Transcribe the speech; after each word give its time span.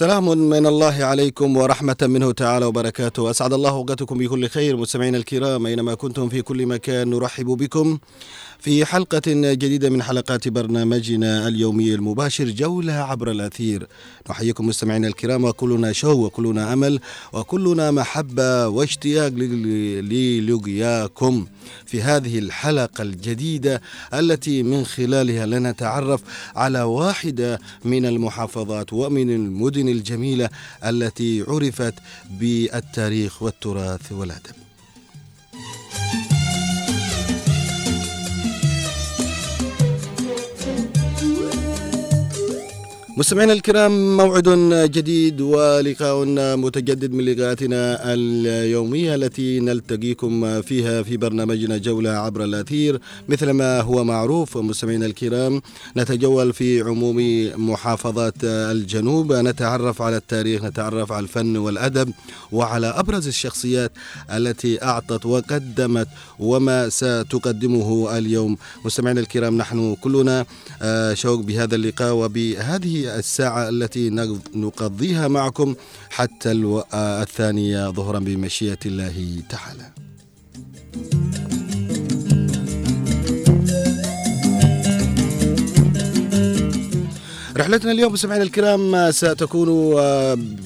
سلام 0.00 0.38
من 0.38 0.66
الله 0.66 1.04
عليكم 1.04 1.56
ورحمة 1.56 1.96
منه 2.02 2.32
تعالى 2.32 2.66
وبركاته. 2.66 3.30
أسعد 3.30 3.52
الله 3.52 3.70
أوقاتكم 3.70 4.18
بكل 4.18 4.48
خير 4.48 4.76
مستمعينا 4.76 5.18
الكرام 5.18 5.66
أينما 5.66 5.94
كنتم 5.94 6.28
في 6.28 6.42
كل 6.42 6.66
مكان 6.66 7.10
نرحب 7.10 7.46
بكم. 7.46 7.98
في 8.60 8.84
حلقة 8.84 9.22
جديدة 9.26 9.90
من 9.90 10.02
حلقات 10.02 10.48
برنامجنا 10.48 11.48
اليومي 11.48 11.94
المباشر 11.94 12.50
جولة 12.50 12.92
عبر 12.92 13.30
الأثير. 13.30 13.86
نحييكم 14.30 14.66
مستمعينا 14.66 15.08
الكرام 15.08 15.44
وكلنا 15.44 15.92
شو 15.92 16.26
وكلنا 16.26 16.72
أمل 16.72 17.00
وكلنا 17.32 17.90
محبة 17.90 18.68
واشتياق 18.68 19.28
للقياكم 20.02 21.46
في 21.86 22.02
هذه 22.02 22.38
الحلقة 22.38 23.02
الجديدة 23.02 23.82
التي 24.14 24.62
من 24.62 24.84
خلالها 24.84 25.46
لنتعرف 25.46 26.20
على 26.56 26.82
واحدة 26.82 27.60
من 27.84 28.06
المحافظات 28.06 28.92
ومن 28.92 29.30
المدن 29.30 29.88
الجميلة 29.88 30.48
التي 30.84 31.44
عرفت 31.48 31.94
بالتاريخ 32.30 33.42
والتراث 33.42 34.12
والأدب. 34.12 34.59
مستمعينا 43.20 43.52
الكرام 43.52 44.16
موعد 44.16 44.48
جديد 44.92 45.40
ولقاء 45.40 46.24
متجدد 46.56 47.12
من 47.12 47.24
لقاءاتنا 47.24 48.14
اليومية 48.14 49.14
التي 49.14 49.60
نلتقيكم 49.60 50.62
فيها 50.62 51.02
في 51.02 51.16
برنامجنا 51.16 51.76
جولة 51.76 52.10
عبر 52.10 52.44
الأثير. 52.44 53.00
مثل 53.28 53.50
ما 53.50 53.80
هو 53.80 54.04
معروف 54.04 54.56
مستمعينا 54.56 55.06
الكرام 55.06 55.62
نتجول 55.96 56.52
في 56.52 56.80
عموم 56.80 57.16
محافظات 57.70 58.44
الجنوب. 58.44 59.32
نتعرف 59.32 60.02
على 60.02 60.16
التاريخ 60.16 60.64
نتعرف 60.64 61.12
على 61.12 61.22
الفن 61.22 61.56
والأدب 61.56 62.12
وعلى 62.52 62.86
أبرز 62.86 63.26
الشخصيات 63.26 63.92
التي 64.30 64.82
أعطت 64.82 65.26
وقدمت 65.26 66.08
وما 66.40 66.88
ستقدمه 66.88 68.18
اليوم. 68.18 68.56
مستمعينا 68.84 69.20
الكرام 69.20 69.56
نحن 69.56 69.96
كلنا 70.00 70.46
شوق 71.12 71.40
بهذا 71.40 71.74
اللقاء 71.74 72.14
وبهذه 72.14 73.18
الساعة 73.18 73.68
التي 73.68 74.10
نقضيها 74.54 75.28
معكم 75.28 75.74
حتى 76.10 76.52
الثانية 76.94 77.90
ظهرا 77.90 78.18
بمشيئة 78.18 78.78
الله 78.86 79.42
تعالى. 79.48 80.09
رحلتنا 87.60 87.92
اليوم 87.92 88.12
مستمعينا 88.12 88.44
الكرام 88.44 89.10
ستكون 89.10 89.68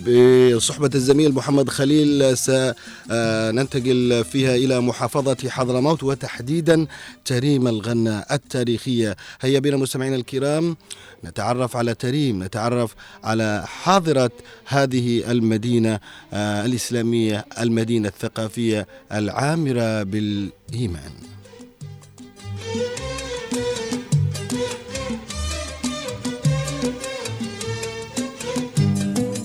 بصحبة 0.07 0.91
الزميل 0.95 1.35
محمد 1.35 1.69
خليل 1.69 2.39
سننتقل 2.39 4.25
فيها 4.25 4.57
إلى 4.57 4.81
محافظة 4.81 5.49
حضرموت 5.49 6.03
وتحديدا 6.03 6.87
تريم 7.25 7.69
الغنة 7.69 8.25
التاريخية. 8.33 9.17
هيا 9.41 9.59
بنا 9.59 9.77
مستمعينا 9.77 10.17
الكرام 10.17 10.77
نتعرف 11.25 11.77
على 11.77 11.95
تريم 11.95 12.43
نتعرف 12.45 12.95
على 13.25 13.65
حاضرة 13.67 14.31
هذه 14.65 15.31
المدينة 15.31 16.01
الإسلامية 16.35 17.45
المدينة 17.61 18.09
الثقافية 18.09 18.87
العامرة 19.13 20.03
بالإيمان. 20.03 21.13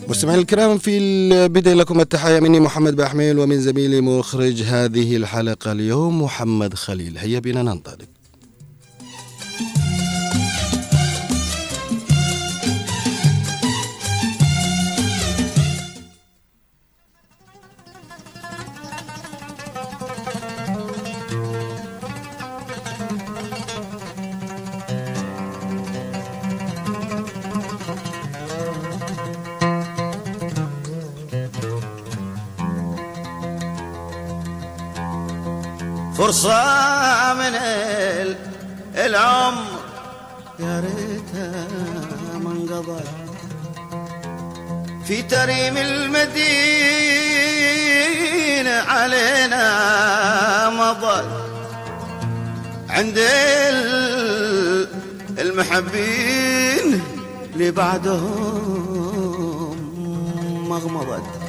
مستمعينا 0.09 0.41
الكرام 0.41 0.77
في 0.77 0.97
البداية 0.97 1.73
لكم 1.73 1.99
التحية 1.99 2.39
مني 2.39 2.59
محمد 2.59 2.95
بأحميل 2.95 3.39
ومن 3.39 3.61
زميلي 3.61 4.01
مخرج 4.01 4.61
هذه 4.61 5.15
الحلقة 5.15 5.71
اليوم 5.71 6.21
محمد 6.23 6.73
خليل. 6.73 7.17
هيا 7.17 7.39
بنا 7.39 7.63
ننطلق. 7.63 8.18
فرصة 36.29 37.33
من 37.33 37.55
العمر. 38.95 39.79
يا 40.59 40.79
ريتها 40.79 41.67
ما 42.39 42.51
انقضت. 42.51 43.07
في 45.05 45.21
تريم 45.21 45.77
المدينة 45.77 46.45
علينا 48.71 50.69
مضت. 50.69 51.27
عند 52.89 53.17
المحبين 55.39 57.03
اللي 57.53 57.71
بعدهم 57.71 58.59
مغمضت. 60.69 61.48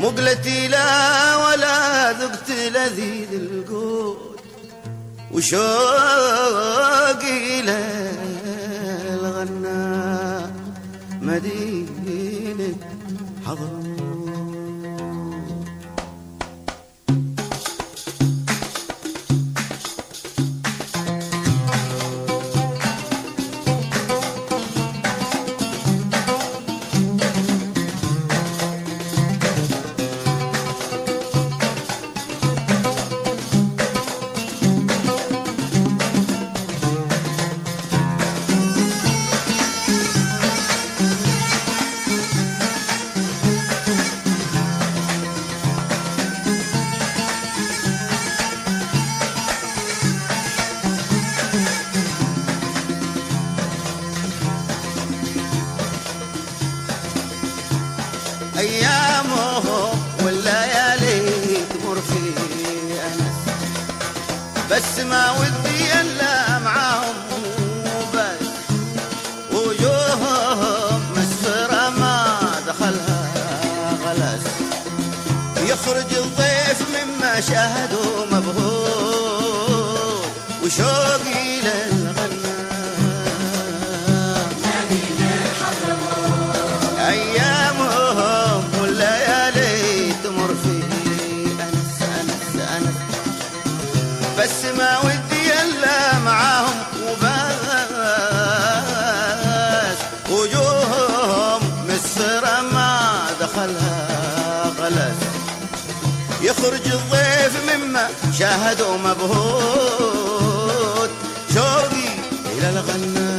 مقلتي 0.00 0.68
لا 0.68 1.36
ولا 1.36 2.12
ذقت 2.12 2.50
لذيذ 2.50 3.32
القوت 3.32 4.40
وشوقي 5.32 5.62
للغنى 9.22 9.76
مدينة 11.20 12.74
حضرموت 13.46 13.75
يخرج 106.46 106.86
الضيف 106.86 107.54
مما 107.74 108.08
شاهدوا 108.38 108.96
مبهوت. 108.96 110.40
شوقي 111.54 112.08
إلى 112.58 112.68
الغنى. 112.70 113.35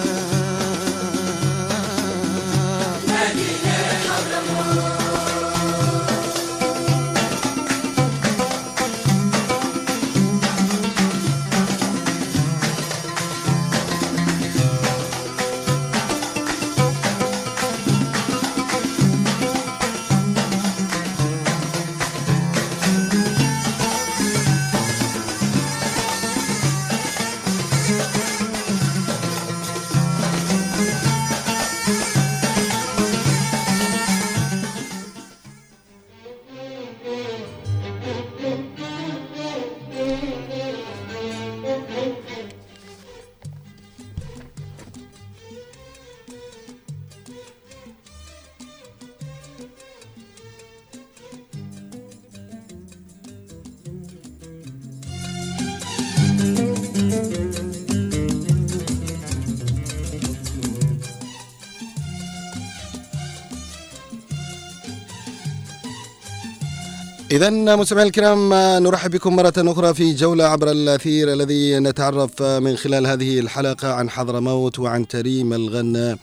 إذا 67.38 67.50
مستمعينا 67.76 68.08
الكرام 68.08 68.54
نرحب 68.84 69.12
بكم 69.12 69.36
مرة 69.36 69.54
أخرى 69.58 69.94
في 69.94 70.14
جولة 70.14 70.44
عبر 70.44 70.72
الأثير 70.72 71.34
الذي 71.34 71.80
نتعرف 71.80 72.42
من 72.42 72.76
خلال 72.76 73.08
هذه 73.08 73.40
الحلقة 73.40 73.94
عن 73.94 74.10
حضرموت 74.10 74.80
وعن 74.80 75.08
تريم 75.08 75.54
الغنى 75.54 76.18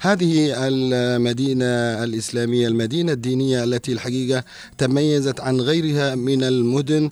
هذه 0.00 0.54
المدينة 0.68 1.64
الإسلامية 2.04 2.68
المدينة 2.68 3.12
الدينية 3.12 3.64
التي 3.64 3.92
الحقيقة 3.92 4.44
تميزت 4.78 5.40
عن 5.40 5.60
غيرها 5.60 6.14
من 6.14 6.42
المدن 6.42 7.10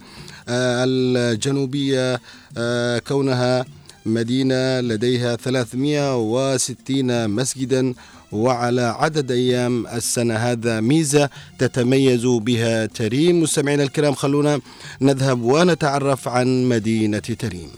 آه، 0.48 0.84
الجنوبية 0.88 2.20
آه، 2.58 2.98
كونها 2.98 3.64
مدينة 4.06 4.80
لديها 4.80 5.36
360 5.36 7.30
مسجدا 7.30 7.94
وعلى 8.34 8.82
عدد 8.82 9.30
أيام 9.30 9.86
السنة 9.86 10.34
هذا 10.36 10.80
ميزة 10.80 11.30
تتميز 11.58 12.26
بها 12.26 12.86
تريم 12.86 13.42
مستمعينا 13.42 13.82
الكرام. 13.82 14.14
خلونا 14.14 14.60
نذهب 15.00 15.42
ونتعرف 15.42 16.28
عن 16.28 16.68
مدينة 16.68 17.18
تريم. 17.18 17.70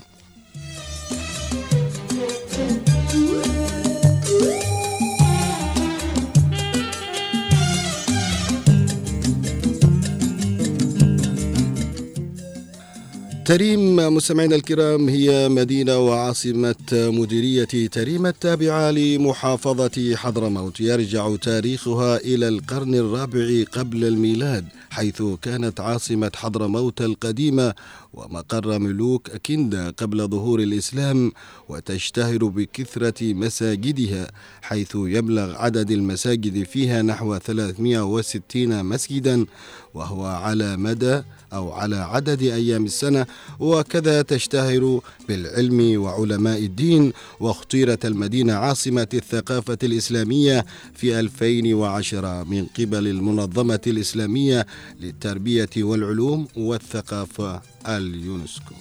تريم 13.46 13.96
مستمعينا 13.96 14.56
الكرام 14.56 15.08
هي 15.08 15.48
مدينة 15.48 15.98
وعاصمة 15.98 16.74
مديرية 16.92 17.88
تريم 17.88 18.26
التابعة 18.26 18.90
لمحافظة 18.90 20.14
حضرموت. 20.16 20.80
يرجع 20.80 21.36
تاريخها 21.36 22.16
إلى 22.16 22.48
القرن 22.48 22.94
الرابع 22.94 23.64
قبل 23.72 24.04
الميلاد 24.04 24.64
حيث 24.90 25.22
كانت 25.42 25.80
عاصمة 25.80 26.30
حضرموت 26.36 27.00
القديمة 27.00 27.74
ومقر 28.16 28.78
ملوك 28.78 29.30
أكندا 29.30 29.90
قبل 29.90 30.28
ظهور 30.28 30.60
الإسلام 30.60 31.32
وتشتهر 31.68 32.44
بكثرة 32.44 33.34
مساجدها 33.34 34.30
حيث 34.62 34.92
يبلغ 34.94 35.56
عدد 35.56 35.90
المساجد 35.90 36.62
فيها 36.62 37.02
نحو 37.02 37.38
360 37.38 38.84
مسجدا 38.84 39.46
وهو 39.94 40.26
على 40.26 40.76
مدى 40.76 41.22
أو 41.52 41.72
على 41.72 41.96
عدد 41.96 42.42
أيام 42.42 42.84
السنة. 42.84 43.26
وكذا 43.60 44.22
تشتهر 44.22 45.00
بالعلم 45.28 46.02
وعلماء 46.02 46.58
الدين 46.58 47.12
واختيرت 47.40 48.06
المدينة 48.06 48.52
عاصمة 48.52 49.08
الثقافة 49.14 49.78
الإسلامية 49.82 50.66
في 50.94 51.20
2010 51.20 52.44
من 52.44 52.66
قبل 52.78 53.08
المنظمة 53.08 53.80
الإسلامية 53.86 54.66
للتربية 55.00 55.70
والعلوم 55.76 56.48
والثقافة. 56.56 57.75
اليونسكو. 57.88 58.74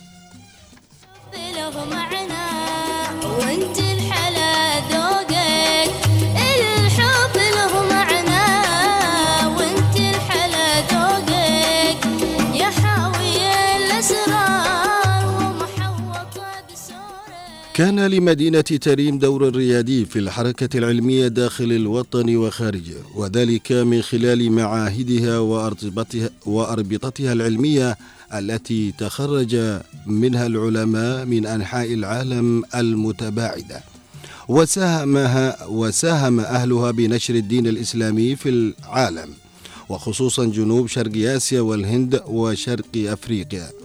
وانت 3.40 3.78
الحلا 3.80 4.80
ذوقك 4.92 5.92
الحب 6.80 7.36
له 7.58 7.74
وانت 9.58 9.96
الحلا 9.96 10.68
ذوقك 10.92 12.00
يا 12.62 12.70
حاوي 12.70 13.38
الأسرار 13.78 15.26
ومحوطة 15.38 16.48
بسورك 16.72 17.74
كان 17.74 18.08
لمدينة 18.08 18.62
تريم 18.62 19.20
دور 19.20 19.56
ريادي 19.56 20.06
في 20.06 20.20
الحركة 20.20 20.78
العلمية 20.78 21.28
داخل 21.28 21.72
الوطن 21.72 22.36
وخارجه 22.36 22.98
وذلك 23.16 23.72
من 23.72 24.02
خلال 24.02 24.52
معاهدها 24.52 25.40
وأربطتها, 25.40 26.30
وأربطتها 26.46 27.34
العلمية 27.34 27.98
التي 28.34 28.92
تخرج 28.92 29.80
منها 30.06 30.46
العلماء 30.46 31.26
من 31.26 31.46
أنحاء 31.46 31.94
العالم 31.94 32.64
المتباعدة. 32.76 33.84
وساهمها 34.48 35.66
وساهم 35.66 36.40
أهلها 36.40 36.92
بنشر 36.92 37.36
الدين 37.36 37.68
الإسلامي 37.68 38.36
في 38.36 38.50
العالم 38.50 39.30
وخصوصا 39.90 40.46
جنوب 40.46 40.88
شرق 40.88 41.36
آسيا 41.36 41.62
والهند 41.62 42.22
وشرق 42.28 42.94
أفريقيا. 42.96 43.85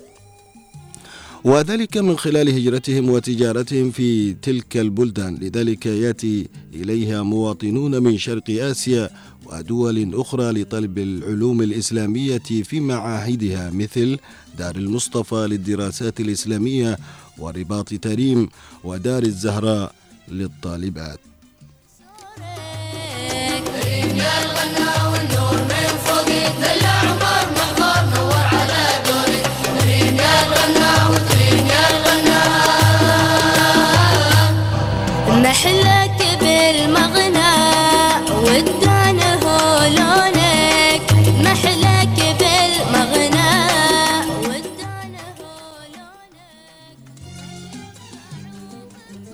وذلك 1.45 1.97
من 1.97 2.19
خلال 2.19 2.49
هجرتهم 2.49 3.11
وتجارتهم 3.11 3.91
في 3.91 4.33
تلك 4.33 4.77
البلدان. 4.77 5.37
لذلك 5.37 5.87
يأتي 5.87 6.49
إليها 6.75 7.23
مواطنون 7.23 8.03
من 8.03 8.19
شرق 8.19 8.51
آسيا 8.51 9.11
ودول 9.47 10.15
أخرى 10.15 10.53
لطلب 10.53 10.99
العلوم 10.99 11.63
الإسلامية 11.63 12.39
في 12.39 12.81
معاهدها 12.81 13.71
مثل 13.71 14.19
دار 14.59 14.77
المصطفى 14.77 15.47
للدراسات 15.51 16.21
الإسلامية 16.21 16.99
ورباط 17.39 17.95
تريم 17.95 18.49
ودار 18.85 19.23
الزهراء 19.23 19.95
للطالبات. 20.29 21.21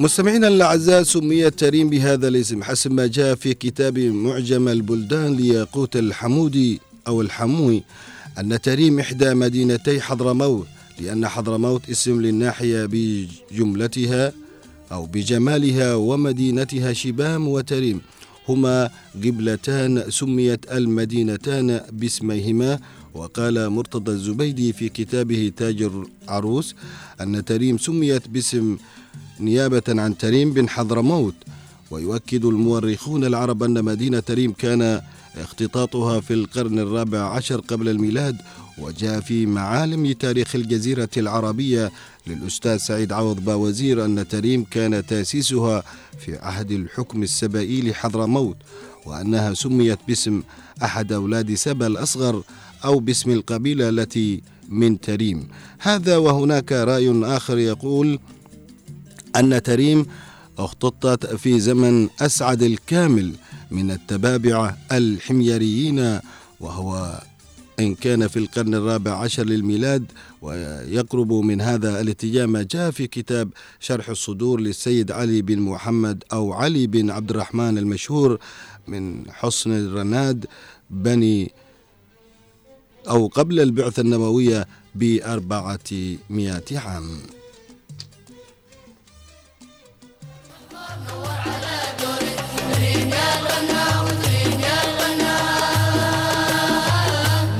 مستمعينا 0.00 0.48
الأعزاء 0.48 1.02
سميت 1.02 1.58
تريم 1.58 1.90
بهذا 1.90 2.28
الاسم 2.28 2.62
حسب 2.62 2.92
ما 2.92 3.06
جاء 3.06 3.34
في 3.34 3.54
كتاب 3.54 3.98
معجم 3.98 4.68
البلدان 4.68 5.34
لياقوت 5.36 5.96
الحمودي 5.96 6.80
أو 7.06 7.20
الحموي 7.20 7.82
أن 8.38 8.60
تريم 8.60 8.98
إحدى 8.98 9.34
مدينتي 9.34 10.00
حضرموت 10.00 10.66
لأن 11.00 11.28
حضرموت 11.28 11.90
اسم 11.90 12.20
للناحية 12.22 12.88
بجملتها 12.90 14.32
أو 14.92 15.06
بجمالها 15.06 15.94
ومدينتها 15.94 16.92
شبام 16.92 17.48
وتريم 17.48 18.00
هما 18.48 18.90
قبلتان 19.14 20.10
سميت 20.10 20.72
المدينتان 20.72 21.80
باسميهما. 21.92 22.78
وقال 23.14 23.70
مرتضى 23.70 24.12
الزبيدي 24.12 24.72
في 24.72 24.88
كتابه 24.88 25.52
تاج 25.56 25.82
العروس 26.28 26.74
أن 27.20 27.44
تريم 27.44 27.78
سميت 27.78 28.28
باسم 28.28 28.76
نيابة 29.40 29.82
عن 29.88 30.18
تريم 30.18 30.52
بن 30.52 30.68
حضرموت 30.68 31.34
ويؤكد 31.90 32.44
المؤرخون 32.44 33.24
العرب 33.24 33.62
أن 33.62 33.84
مدينة 33.84 34.20
تريم 34.20 34.52
كان 34.52 35.00
اختطاطها 35.36 36.20
في 36.20 36.34
القرن 36.34 36.78
الرابع 36.78 37.18
عشر 37.18 37.60
قبل 37.60 37.88
الميلاد 37.88 38.36
وجاء 38.78 39.20
في 39.20 39.46
معالم 39.46 40.12
تاريخ 40.12 40.54
الجزيرة 40.54 41.08
العربية 41.16 41.92
للأستاذ 42.26 42.76
سعيد 42.76 43.12
عوض 43.12 43.44
باوزير 43.44 44.04
أن 44.04 44.28
تريم 44.28 44.64
كان 44.70 45.06
تأسيسها 45.06 45.82
في 46.18 46.38
عهد 46.38 46.70
الحكم 46.70 47.22
السبائي 47.22 47.82
لحضرموت 47.82 48.56
وأنها 49.06 49.54
سميت 49.54 49.98
باسم 50.08 50.42
أحد 50.82 51.12
أولاد 51.12 51.54
سبا 51.54 51.86
الأصغر 51.86 52.42
أو 52.84 52.98
باسم 52.98 53.30
القبيلة 53.30 53.88
التي 53.88 54.42
من 54.68 55.00
تريم. 55.00 55.48
هذا 55.78 56.16
وهناك 56.16 56.72
رأي 56.72 57.22
آخر 57.24 57.58
يقول 57.58 58.18
أن 59.38 59.62
تريم 59.62 60.06
اختطت 60.58 61.26
في 61.26 61.60
زمن 61.60 62.08
أسعد 62.20 62.62
الكامل 62.62 63.32
من 63.70 63.90
التبابعة 63.90 64.78
الحميريين 64.92 66.20
وهو 66.60 67.20
إن 67.80 67.94
كان 67.94 68.28
في 68.28 68.38
القرن 68.38 68.74
الرابع 68.74 69.12
عشر 69.12 69.44
للميلاد 69.44 70.04
ويقرب 70.42 71.32
من 71.32 71.60
هذا 71.60 72.00
الاتجاه 72.00 72.46
ما 72.46 72.62
جاء 72.62 72.90
في 72.90 73.06
كتاب 73.06 73.48
شرح 73.80 74.08
الصدور 74.08 74.60
للسيد 74.60 75.10
علي 75.12 75.42
بن 75.42 75.58
محمد 75.58 76.24
أو 76.32 76.52
علي 76.52 76.86
بن 76.86 77.10
عبد 77.10 77.30
الرحمن 77.30 77.78
المشهور 77.78 78.38
من 78.88 79.30
حصن 79.30 79.72
الرناد 79.72 80.46
بني 80.90 81.52
أو 83.08 83.26
قبل 83.26 83.60
البعثة 83.60 84.00
النبوية 84.00 84.66
بأربعة 84.94 85.78
مئة 86.30 86.78
عام. 86.78 87.08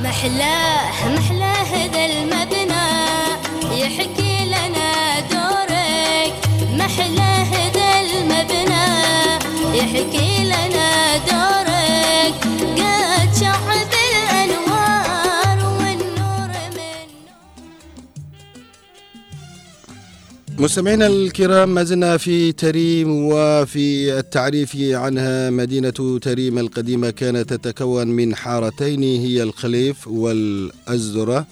محلاه 0.03 1.07
محلاه 1.15 1.71
ذا 1.93 2.05
المبنى. 2.05 2.87
يحكي 3.81 4.45
لنا 4.45 5.19
دورك. 5.31 6.33
محلاه 6.79 7.51
ذا 7.75 7.89
المبنى. 8.01 8.87
يحكي 9.79 10.43
لنا 10.43 10.66
مستمعينا 20.59 21.07
الكرام 21.07 21.69
ما 21.73 21.83
زلنا 21.83 22.17
في 22.17 22.51
تريم 22.51 23.07
وفي 23.11 24.19
التعريف 24.19 24.75
عنها 24.75 25.49
مدينة 25.49 26.19
تريم 26.21 26.59
القديمة 26.59 27.09
كانت 27.09 27.53
تتكون 27.53 28.07
من 28.07 28.35
حارتين 28.35 29.03
هي 29.03 29.43
الخليف 29.43 30.07
والأزدرة 30.07 31.47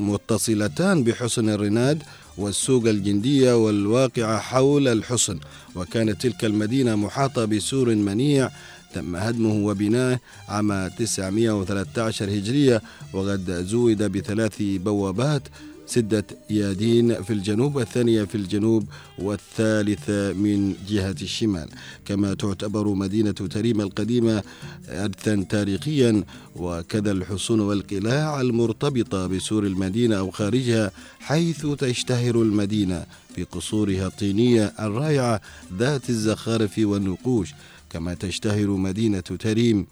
متصلتان 0.00 1.04
بحصن 1.04 1.48
الرناد 1.48 2.02
والسوق 2.38 2.86
الجندية 2.86 3.56
والواقعة 3.64 4.38
حول 4.38 4.88
الحصن 4.88 5.38
وكانت 5.76 6.22
تلك 6.22 6.44
المدينة 6.44 6.96
محاطة 6.96 7.44
بسور 7.44 7.94
منيع 7.94 8.50
تم 8.94 9.16
هدمه 9.16 9.66
وبناءه 9.66 10.20
عام 10.48 10.88
913 10.98 12.24
هجرية 12.24 12.82
وقد 13.12 13.50
زود 13.66 14.02
بثلاث 14.02 14.56
بوابات 14.60 15.42
سدة 15.90 16.24
يادين 16.50 17.22
في 17.22 17.32
الجنوب 17.32 17.76
والثانية 17.76 18.24
في 18.24 18.34
الجنوب 18.34 18.84
والثالثة 19.18 20.32
من 20.32 20.74
جهة 20.88 21.16
الشمال. 21.22 21.68
كما 22.04 22.34
تعتبر 22.34 22.88
مدينة 22.88 23.30
تريم 23.30 23.80
القديمة 23.80 24.42
إرثا 24.88 25.46
تاريخيا 25.50 26.24
وكذا 26.56 27.12
الحصون 27.12 27.60
والقلاع 27.60 28.40
المرتبطة 28.40 29.26
بسور 29.26 29.66
المدينة 29.66 30.16
أو 30.16 30.30
خارجها 30.30 30.90
حيث 31.20 31.66
تشتهر 31.66 32.42
المدينة 32.42 33.06
في 33.34 33.44
قصورها 33.44 34.06
الطينية 34.06 34.72
الرائعة 34.80 35.40
ذات 35.78 36.10
الزخارف 36.10 36.78
والنقوش. 36.78 37.48
كما 37.90 38.14
تشتهر 38.14 38.66
مدينة 38.70 39.20
تريم 39.20 39.86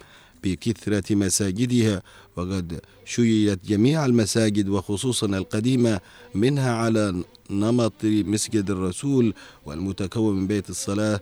بكثرة 0.45 1.14
مساجدها 1.14 2.02
وقد 2.37 2.80
شيدت 3.04 3.66
جميع 3.66 4.07
المساجد 4.07 4.68
وخصوصا 4.68 5.26
القديمة 5.26 6.00
منها 6.35 6.73
على 6.73 7.23
نمط 7.50 8.04
مسجد 8.04 8.71
الرسول 8.71 9.35
والمتكون 9.66 10.37
من 10.37 10.47
بيت 10.47 10.71
الصلاة 10.71 11.21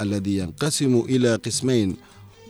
الذي 0.00 0.36
ينقسم 0.36 1.00
إلى 1.08 1.34
قسمين 1.34 1.96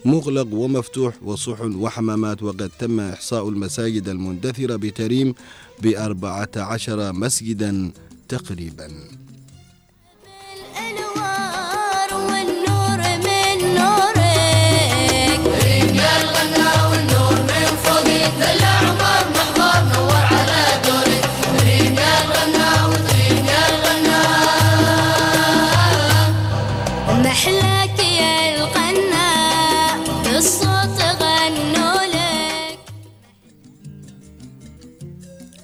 مغلق 0.04 0.54
ومفتوح 0.54 1.14
وصحن 1.22 1.74
وحمامات 1.74 2.42
وقد 2.42 2.70
تم 2.78 3.00
إحصاء 3.00 3.48
المساجد 3.48 4.08
المندثرة 4.08 4.76
بتريم 4.76 5.34
بأربعة 5.82 6.50
عشر 6.56 7.12
مسجدا 7.12 7.92
تقريباً. 8.28 9.19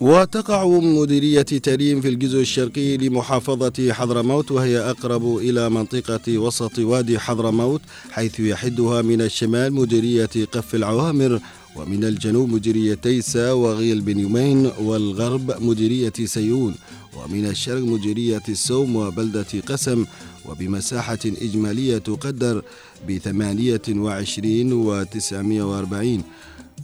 وتقع 0.07 0.67
مديرية 0.67 1.43
تريم 1.43 2.01
في 2.01 2.09
الجزء 2.09 2.41
الشرقي 2.41 2.97
لمحافظة 2.97 3.93
حضرموت 3.93 4.51
وهي 4.51 4.79
أقرب 4.79 5.37
إلى 5.37 5.71
منطقة 5.71 6.39
وسط 6.39 6.79
وادي 6.79 7.19
حضرموت 7.19 7.81
حيث 8.11 8.41
يحدها 8.41 9.03
من 9.03 9.21
الشمال 9.21 9.73
مديرية 9.73 10.31
قف 10.53 10.75
العوامر 10.75 11.41
ومن 11.77 12.05
الجنوب 12.05 12.49
مديرية 12.49 12.95
تيسا 12.95 13.53
وغيل 13.53 14.01
بن 14.01 14.19
يمين 14.19 14.71
والغرب 14.81 15.63
مديرية 15.63 16.13
سيون 16.25 16.75
ومن 17.17 17.47
الشرق 17.47 17.83
مديرية 17.83 18.43
السوم 18.49 18.97
وبلدة 18.97 19.61
قسم. 19.69 20.05
وبمساحة 20.49 21.19
إجمالية 21.25 21.99
تقدر 21.99 22.63
بثمانية 23.09 23.83
وعشرين 23.89 24.73
وتسعمائة 24.73 25.63
وأربعين. 25.63 26.23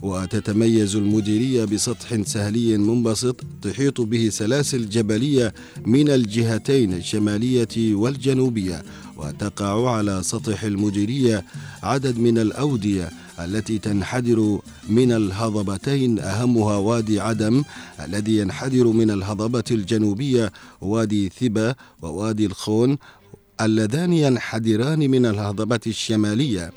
وتتميز 0.03 0.95
المديرية 0.95 1.65
بسطح 1.65 2.21
سهلي 2.21 2.77
منبسط 2.77 3.35
تحيط 3.61 4.01
به 4.01 4.29
سلاسل 4.29 4.89
جبلية 4.89 5.53
من 5.85 6.09
الجهتين 6.09 6.93
الشمالية 6.93 7.95
والجنوبية 7.95 8.83
وتقع 9.17 9.89
على 9.95 10.23
سطح 10.23 10.63
المديرية 10.63 11.45
عدد 11.83 12.17
من 12.17 12.37
الأودية 12.37 13.09
التي 13.39 13.77
تنحدر 13.79 14.59
من 14.89 15.11
الهضبتين 15.11 16.19
أهمها 16.19 16.77
وادي 16.77 17.19
عدم 17.19 17.63
الذي 18.05 18.37
ينحدر 18.37 18.87
من 18.87 19.11
الهضبة 19.11 19.63
الجنوبية 19.71 20.51
وادي 20.81 21.29
ثبا 21.29 21.75
ووادي 22.01 22.45
الخون 22.45 22.97
اللذان 23.61 24.13
ينحدران 24.13 24.99
من 24.99 25.25
الهضبة 25.25 25.79
الشمالية. 25.87 26.71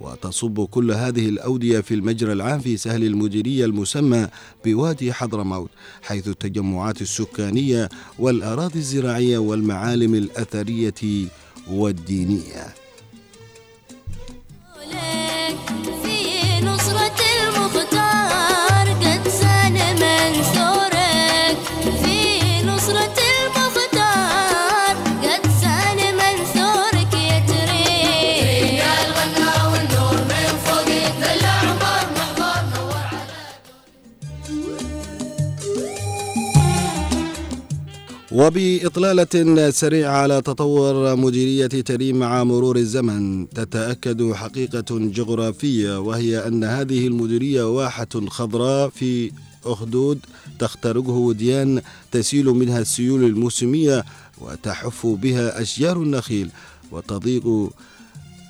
وتصب 0.00 0.64
كل 0.64 0.92
هذه 0.92 1.28
الأودية 1.28 1.80
في 1.80 1.94
المجرى 1.94 2.32
العام 2.32 2.58
في 2.60 2.76
سهل 2.76 3.04
المديرية 3.04 3.64
المسمى 3.64 4.28
بوادي 4.64 5.12
حضرموت 5.12 5.70
حيث 6.02 6.28
التجمعات 6.28 7.02
السكانية 7.02 7.88
والأراضي 8.18 8.78
الزراعية 8.78 9.38
والمعالم 9.38 10.14
الأثرية 10.14 11.28
والدينية. 11.70 12.74
وبإطلالة 38.40 39.70
سريعة 39.70 40.12
على 40.12 40.42
تطور 40.42 41.16
مديرية 41.16 41.66
تريم 41.66 42.18
مع 42.18 42.44
مرور 42.44 42.76
الزمن 42.76 43.48
تتأكد 43.48 44.32
حقيقة 44.32 44.84
جغرافية 44.90 46.00
وهي 46.00 46.46
أن 46.46 46.64
هذه 46.64 47.06
المديرية 47.06 47.76
واحة 47.76 48.08
خضراء 48.28 48.88
في 48.88 49.32
أخدود 49.64 50.18
تخترقه 50.58 51.10
وديان 51.12 51.82
تسيل 52.12 52.46
منها 52.46 52.78
السيول 52.78 53.24
الموسمية 53.24 54.04
وتحف 54.38 55.06
بها 55.06 55.62
أشجار 55.62 55.96
النخيل 55.96 56.50
وتضيق 56.92 57.70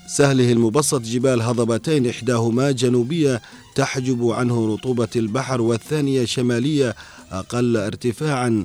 سهله 0.08 0.52
المبسط 0.52 1.00
جبال 1.00 1.42
هضبتين 1.42 2.06
إحداهما 2.06 2.70
جنوبية 2.70 3.42
تحجب 3.74 4.30
عنه 4.30 4.74
رطوبة 4.74 5.08
البحر 5.16 5.60
والثانية 5.60 6.24
شمالية 6.24 6.94
أقل 7.32 7.76
ارتفاعا. 7.76 8.64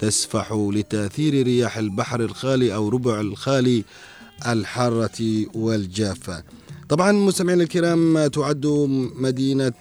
تسفح 0.00 0.52
لتأثير 0.52 1.42
رياح 1.42 1.78
البحر 1.78 2.20
الخالي 2.20 2.74
أو 2.74 2.88
ربع 2.88 3.20
الخالي 3.20 3.84
الحارة 4.46 5.46
والجافة. 5.54 6.42
طبعا 6.88 7.12
مستمعينا 7.12 7.62
الكرام 7.62 8.26
تعد 8.26 8.66
مدينة 9.16 9.72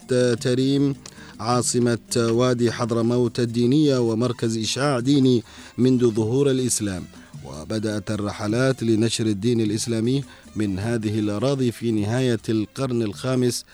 تريم 0.41 0.95
عاصمة 1.39 1.99
وادي 2.17 2.71
حضرموت 2.71 3.39
الدينية 3.39 3.97
ومركز 3.97 4.57
إشعاع 4.57 4.99
ديني 4.99 5.43
منذ 5.77 6.07
ظهور 6.11 6.51
الإسلام. 6.51 7.03
وبدأت 7.45 8.11
الرحلات 8.11 8.83
لنشر 8.83 9.25
الدين 9.25 9.61
الإسلامي 9.61 10.23
من 10.55 10.79
هذه 10.79 11.19
الأراضي 11.19 11.71
في 11.71 11.91
نهاية 11.91 12.39
القرن 12.49 13.01
الخامس 13.01 13.65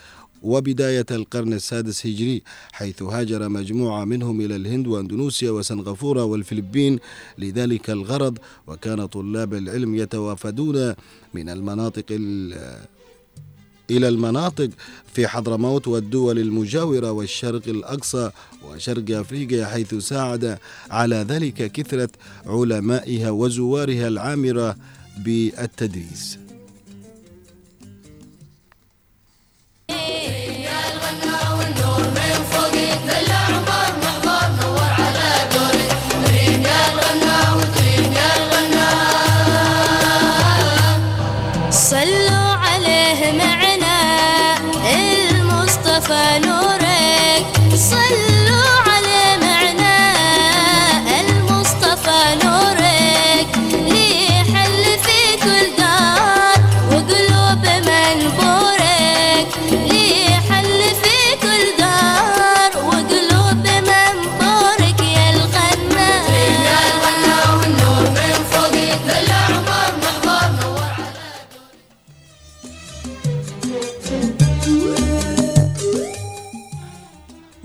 وبداية 0.45 1.05
القرن 1.11 1.53
السادس 1.53 2.05
هجري 2.05 2.43
حيث 2.71 3.01
هاجر 3.03 3.49
مجموعة 3.49 4.05
منهم 4.05 4.41
إلى 4.41 4.55
الهند 4.55 4.87
وأندونيسيا 4.87 5.51
وسنغافورة 5.51 6.23
والفلبين 6.23 6.99
لذلك 7.37 7.89
الغرض 7.89 8.37
وكان 8.67 9.05
طلاب 9.05 9.53
العلم 9.53 9.95
يتوافدون 9.95 10.93
من 11.33 11.49
المناطق 11.49 12.05
إلى 13.91 14.07
المناطق 14.07 14.69
في 15.13 15.27
حضرموت 15.27 15.87
والدول 15.87 16.39
المجاورة 16.39 17.11
والشرق 17.11 17.67
الأقصى 17.67 18.31
وشرق 18.67 19.17
أفريقيا 19.19 19.65
حيث 19.65 19.95
ساعد 19.95 20.57
على 20.91 21.15
ذلك 21.15 21.71
كثرة 21.71 22.09
علمائها 22.45 23.29
وزوارها 23.29 24.07
العامرة 24.07 24.75
بالتدريس. 25.17 26.44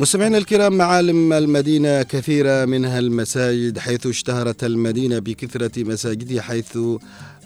مستمعينا 0.01 0.39
الكرام 0.39 0.73
معالم 0.73 1.33
المدينة 1.33 2.03
كثيرة 2.03 2.65
منها 2.65 2.99
المساجد 2.99 3.79
حيث 3.79 4.07
اشتهرت 4.07 4.65
المدينة 4.65 5.19
بكثرة 5.19 5.85
مساجدها 5.85 6.43
حيث 6.43 6.79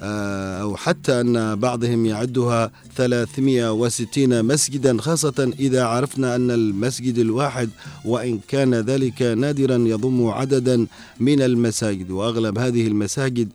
آه، 0.03 0.62
أو 0.62 0.77
حتى 0.77 1.21
أن 1.21 1.57
بعضهم 1.57 2.07
يعدها 2.07 2.71
360 2.97 4.45
مسجدا 4.45 4.99
خاصة 5.01 5.53
إذا 5.59 5.85
عرفنا 5.85 6.37
أن 6.37 6.51
المسجد 6.51 7.19
الواحد 7.19 7.71
وإن 8.05 8.40
كان 8.49 8.75
ذلك 8.75 9.23
نادرا 9.23 9.77
يضم 9.77 10.27
عددا 10.27 10.87
من 11.21 11.43
المساجد. 11.43 12.11
وأغلب 12.11 12.59
هذه 12.59 12.87
المساجد 12.87 13.49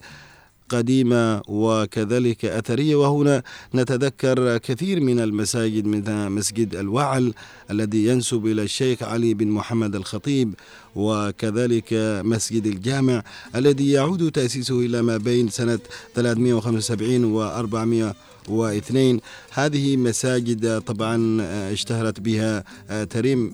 قديمة 0.69 1.41
وكذلك 1.47 2.45
أثرية. 2.45 2.95
وهنا 2.95 3.43
نتذكر 3.75 4.57
كثير 4.57 4.99
من 5.01 5.19
المساجد 5.19 5.85
مثل 5.85 6.29
مسجد 6.29 6.75
الوعل 6.75 7.33
الذي 7.71 8.05
ينسب 8.05 8.45
إلى 8.45 8.63
الشيخ 8.63 9.03
علي 9.03 9.33
بن 9.33 9.47
محمد 9.47 9.95
الخطيب 9.95 10.53
وكذلك 10.95 11.87
مسجد 12.23 12.65
الجامع 12.65 13.23
الذي 13.55 13.91
يعود 13.91 14.31
تأسيسه 14.31 14.79
إلى 14.79 15.01
ما 15.01 15.17
بين 15.17 15.49
سنة 15.49 15.79
375 16.15 17.25
و 17.25 17.43
400 17.43 18.15
واثنين. 18.51 19.19
هذه 19.51 19.97
مساجد 19.97 20.81
طبعا 20.81 21.41
اشتهرت 21.71 22.19
بها 22.19 22.63
تريم 23.05 23.53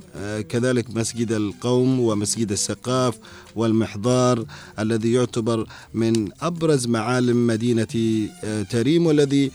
كذلك 0.50 0.96
مسجد 0.96 1.32
القوم 1.32 2.00
ومسجد 2.00 2.52
السقاف 2.52 3.18
والمحضار 3.56 4.46
الذي 4.80 5.14
يعتبر 5.14 5.68
من 5.94 6.30
أبرز 6.42 6.88
معالم 6.88 7.48
مدينة 7.48 8.28
تريم 8.70 9.06
والذي 9.06 9.52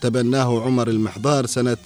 تبناه 0.00 0.62
عمر 0.62 0.88
المحضار 0.88 1.46
سنة 1.46 1.76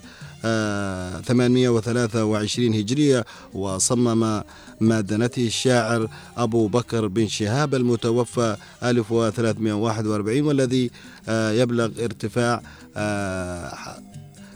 823 1.23 2.75
هجرية 2.75 3.25
وصمم 3.55 4.43
مادنته 4.81 5.47
الشاعر 5.47 6.09
أبو 6.37 6.67
بكر 6.69 7.07
بن 7.07 7.29
شهاب 7.29 7.75
المتوفى 7.75 8.57
1341 8.83 10.41
والذي 10.43 10.91
آه، 11.29 11.51
يبلغ 11.51 11.91
ارتفاع 12.05 12.63
آه، 12.97 13.73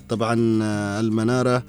طبعا 0.09 0.62
آه، 0.62 1.00
المنارة 1.00 1.62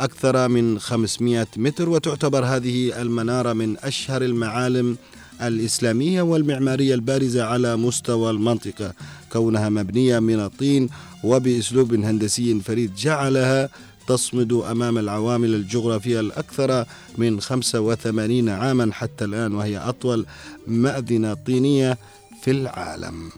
أكثر 0.00 0.48
من 0.48 0.78
500 0.78 1.46
متر 1.56 1.88
وتعتبر 1.88 2.44
هذه 2.44 3.02
المنارة 3.02 3.52
من 3.52 3.76
أشهر 3.78 4.22
المعالم 4.22 4.96
الإسلامية 5.42 6.22
والمعمارية 6.22 6.94
البارزة 6.94 7.44
على 7.44 7.76
مستوى 7.76 8.30
المنطقة. 8.30 8.92
كونها 9.32 9.68
مبنية 9.68 10.18
من 10.18 10.40
الطين 10.40 10.88
وبأسلوب 11.24 11.94
هندسي 11.94 12.60
فريد 12.60 12.94
جعلها 12.94 13.68
تصمد 14.06 14.52
أمام 14.52 14.98
العوامل 14.98 15.54
الجغرافية 15.54 16.20
الأكثر 16.20 16.84
من 17.18 17.40
85 17.40 18.48
عاما 18.48 18.92
حتى 18.92 19.24
الآن 19.24 19.54
وهي 19.54 19.78
أطول 19.78 20.26
مأذنة 20.66 21.34
طينية 21.34 21.98
في 22.42 22.50
العالم. 22.50 23.30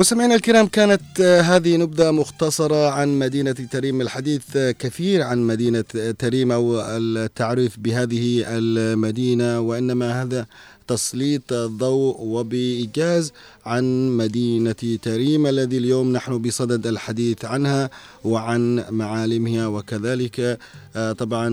مستمعينا 0.00 0.34
الكرام 0.34 0.66
كانت 0.66 1.20
آه، 1.20 1.40
هذه 1.40 1.76
نبذة 1.76 2.10
مختصرة 2.10 2.90
عن 2.90 3.18
مدينة 3.18 3.52
تريم. 3.52 4.00
الحديث 4.00 4.42
آه، 4.56 4.70
كثير 4.70 5.22
عن 5.22 5.38
مدينة 5.38 5.84
تريم 6.18 6.52
أو 6.52 6.80
التعريف 6.80 7.78
بهذه 7.78 8.44
المدينة 8.46 9.60
وإنما 9.60 10.22
هذا 10.22 10.46
تسليط 10.88 11.52
الضوء 11.52 12.16
وبإيجاز 12.20 13.32
عن 13.66 14.16
مدينة 14.16 14.98
تريم 15.02 15.46
الذي 15.46 15.78
اليوم 15.78 16.12
نحن 16.12 16.38
بصدد 16.38 16.86
الحديث 16.86 17.44
عنها 17.44 17.90
وعن 18.24 18.84
معالمها 18.90 19.66
وكذلك 19.66 20.58
آه، 20.96 21.12
طبعا 21.12 21.48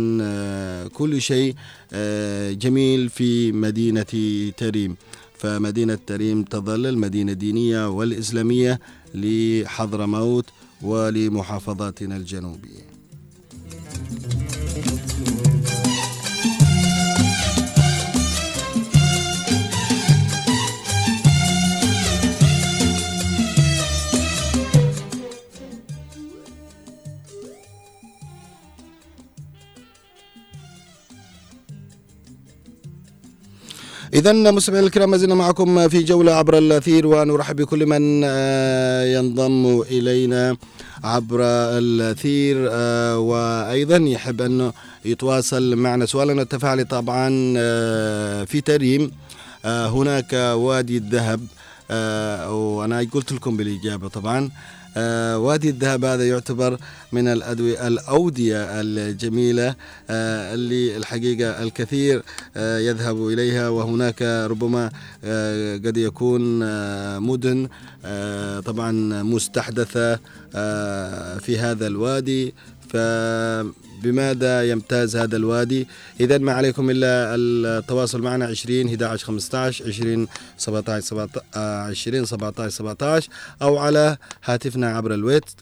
كل 0.87 1.21
شيء 1.21 1.55
جميل 2.51 3.09
في 3.09 3.51
مدينة 3.51 4.51
تريم. 4.57 4.95
فمدينة 5.45 5.99
تريم 6.07 6.43
تظل 6.43 6.85
المدينة 6.85 7.31
الدينية 7.31 7.89
والإسلامية 7.89 8.79
لحضرموت 9.13 10.45
ولمحافظاتنا 10.81 12.17
الجنوبية. 12.17 12.85
إذا 34.25 34.51
مستمعينا 34.51 34.87
الكرام 34.87 35.09
ما 35.11 35.17
زلنا 35.17 35.35
معكم 35.35 35.89
في 35.89 36.03
جولة 36.03 36.33
عبر 36.33 36.57
الأثير 36.57 37.07
ونرحب 37.07 37.55
بكل 37.55 37.85
من 37.85 38.21
آه، 38.25 39.03
ينضم 39.05 39.81
إلينا 39.81 40.57
عبر 41.03 41.39
الأثير 41.77 42.67
آه، 42.71 43.19
وأيضا 43.19 43.97
يحب 43.97 44.41
أنه 44.41 44.73
يتواصل 45.05 45.75
معنا 45.75 46.05
سؤالنا 46.05 46.41
التفاعلي 46.41 46.83
طبعا 46.83 47.53
آه، 47.57 48.43
في 48.43 48.61
تريم 48.61 49.11
هناك 49.65 50.33
وادي 50.33 50.97
الذهب 50.97 51.39
وأنا 52.49 53.07
قلت 53.13 53.31
لكم 53.31 53.57
بالإجابة 53.57 54.07
طبعا 54.07 54.49
آه، 54.97 55.37
وادي 55.37 55.69
الذهب 55.69 56.05
هذا 56.05 56.27
يعتبر 56.29 56.77
من 57.11 57.27
الأدوية 57.27 57.87
الأودية 57.87 58.81
الجميلة 58.81 59.75
آه، 60.09 60.53
اللي 60.53 60.97
الحقيقة 60.97 61.63
الكثير 61.63 62.23
آه، 62.57 62.79
يذهب 62.79 63.27
إليها 63.27 63.69
وهناك 63.69 64.21
ربما 64.21 64.91
قد 65.85 65.97
يكون 65.97 66.41
مدن 67.19 67.67
طبعا 68.65 68.91
مستحدثة 69.23 70.15
في 71.39 71.57
هذا 71.59 71.87
الوادي. 71.87 72.53
ف 72.89 72.97
بماذا 74.05 74.69
يمتاز 74.69 75.15
هذا 75.15 75.37
الوادي؟ 75.37 75.87
إذا 76.19 76.37
ما 76.37 76.53
عليكم 76.53 76.89
إلا 76.89 77.35
التواصل 77.35 78.21
معنا 78.21 78.45
20 78.45 78.87
11 78.87 79.25
15 79.25 79.87
20 79.87 80.27
17 80.57 81.29
20 81.55 82.25
17 82.25 82.69
17 82.69 83.29
أو 83.61 83.77
على 83.77 84.17
هاتفنا 84.43 84.97
عبر 84.97 85.13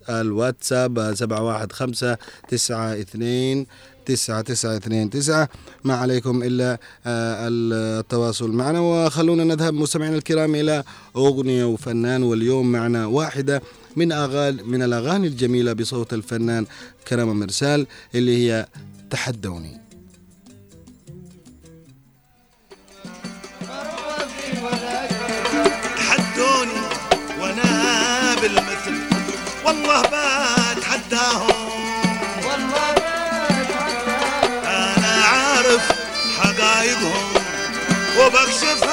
الواتساب 0.10 1.14
715 1.16 2.18
92 2.54 3.66
تسعة 4.06 4.42
تسعة 4.42 4.78
اثنين 4.78 5.10
تسعة. 5.10 5.50
ما 5.84 5.96
عليكم 5.96 6.44
إلا 6.44 6.78
آه، 7.06 7.48
التواصل 7.52 8.52
معنا. 8.52 8.80
وخلونا 8.80 9.44
نذهب 9.44 9.74
مستمعينا 9.74 10.16
الكرام 10.18 10.56
إلى 10.56 10.84
أغنية 11.16 11.66
وفنان 11.66 12.24
واليوم 12.24 12.72
معنا 12.72 13.06
واحدة. 13.06 13.62
من 13.96 14.12
أغاني 14.12 14.64
من 14.64 14.84
الأغاني 14.84 15.28
الجميلة 15.28 15.74
بصوت 15.74 16.14
الفنان 16.14 16.66
كرم 17.08 17.40
مرسال 17.40 17.88
اللي 18.16 18.38
هي 18.52 18.68
تحدوني. 19.10 19.82
تحدوني 25.98 26.82
وأنا 27.40 28.36
بالمثل 28.42 28.96
والله 29.66 30.02
بتحداهم. 30.02 31.70
والله 32.46 32.94
أنا 34.66 35.24
عارف 35.26 35.92
حقايقهم 36.40 37.34
وبكشف 38.20 38.84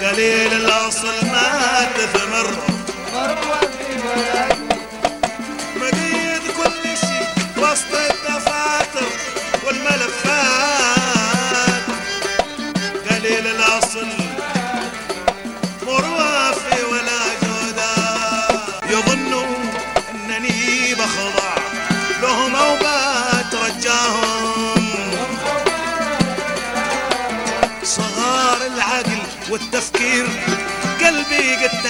دليل 0.00 0.52
الأصل 0.52 1.26
ما 1.26 1.86
تثمر 1.96 2.56
كل 6.56 6.82
شيء 7.00 7.26
وسط 7.56 7.94
الدفاتر 7.94 9.06
والملفات. 9.66 10.77
قلبي 31.48 31.66
قد 31.66 31.82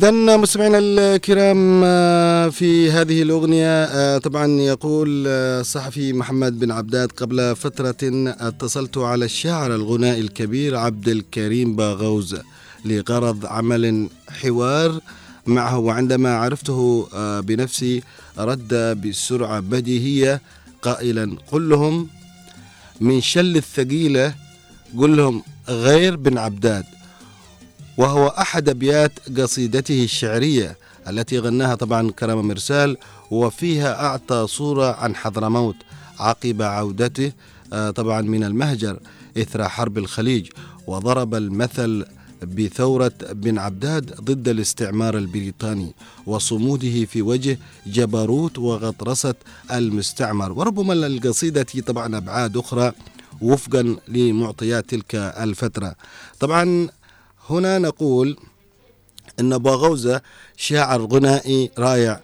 إذا 0.00 0.10
مستمعينا 0.36 0.78
الكرام 0.78 1.82
آه، 1.84 2.48
في 2.48 2.90
هذه 2.90 3.22
الأغنية 3.22 3.84
آه، 3.84 4.18
طبعا 4.18 4.46
يقول 4.46 5.24
آه، 5.28 5.60
الصحفي 5.60 6.12
محمد 6.12 6.58
بن 6.58 6.70
عبداد 6.70 7.12
قبل 7.12 7.56
فترة 7.56 7.96
اتصلت 8.40 8.98
على 8.98 9.24
الشاعر 9.24 9.74
الغنائي 9.74 10.20
الكبير 10.20 10.76
عبد 10.76 11.08
الكريم 11.08 11.76
باغوز 11.76 12.36
لغرض 12.84 13.46
عمل 13.46 14.08
حوار 14.28 15.00
معه 15.46 15.78
وعندما 15.78 16.36
عرفته 16.36 17.08
بنفسي 17.40 18.02
رد 18.38 18.74
بسرعة 18.74 19.60
بديهية 19.60 20.40
قائلا 20.82 21.36
قل 21.52 21.68
لهم 21.68 22.08
من 23.00 23.20
شل 23.20 23.56
الثقيلة 23.56 24.34
قل 24.98 25.16
لهم 25.16 25.42
غير 25.68 26.16
بن 26.16 26.38
عبداد. 26.38 26.99
وهو 28.00 28.26
أحد 28.26 28.68
أبيات 28.68 29.12
قصيدته 29.38 30.04
الشعرية 30.04 30.76
التي 31.08 31.38
غناها 31.38 31.74
طبعا 31.74 32.10
كرم 32.10 32.48
مرسال 32.48 32.96
وفيها 33.30 34.06
أعطى 34.06 34.46
صورة 34.48 34.92
عن 34.92 35.16
حضرموت 35.16 35.76
عقب 36.18 36.62
عودته 36.62 37.32
آه، 37.72 37.90
طبعا 37.90 38.20
من 38.20 38.44
المهجر 38.44 39.00
إثر 39.38 39.68
حرب 39.68 39.98
الخليج 39.98 40.48
وضرب 40.86 41.34
المثل 41.34 42.04
بثورة 42.42 43.12
بن 43.32 43.58
عبداد 43.58 44.14
ضد 44.20 44.48
الاستعمار 44.48 45.18
البريطاني 45.18 45.94
وصموده 46.26 47.04
في 47.04 47.22
وجه 47.22 47.58
جبروت 47.86 48.58
وغطرسة 48.58 49.34
المستعمر. 49.72 50.52
وربما 50.52 50.94
للقصيدة 50.94 51.66
طبعا 51.86 52.16
أبعاد 52.16 52.56
أخرى 52.56 52.92
وفقا 53.40 53.96
لمعطيات 54.08 54.90
تلك 54.90 55.14
الفترة. 55.14 55.94
طبعا 56.40 56.88
هنا 57.50 57.78
نقول 57.78 58.36
أن 59.40 59.58
باغوزة 59.58 60.20
شاعر 60.56 61.02
غنائي 61.02 61.70
رائع 61.78 62.20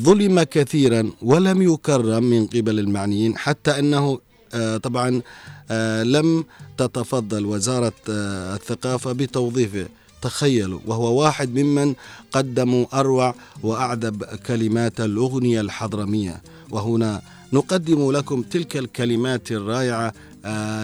ظلم 0.00 0.42
كثيرا 0.42 1.10
ولم 1.22 1.62
يكرم 1.62 2.24
من 2.24 2.46
قبل 2.46 2.78
المعنيين 2.78 3.38
حتى 3.38 3.78
أنه 3.78 4.18
آه، 4.54 4.76
طبعا 4.76 5.22
آه، 5.70 6.02
لم 6.02 6.44
تتفضل 6.78 7.46
وزارة 7.46 7.92
آه، 8.10 8.54
الثقافة 8.54 9.12
بتوظيفه. 9.12 9.86
تخيلوا 10.22 10.80
وهو 10.86 11.22
واحد 11.22 11.58
ممن 11.58 11.94
قدموا 12.32 12.86
أروع 13.00 13.34
وأعذب 13.62 14.24
كلمات 14.24 15.00
الأغنية 15.00 15.60
الحضرمية. 15.60 16.42
وهنا 16.70 17.22
نقدم 17.52 18.10
لكم 18.12 18.42
تلك 18.42 18.76
الكلمات 18.76 19.52
الرائعة 19.52 20.12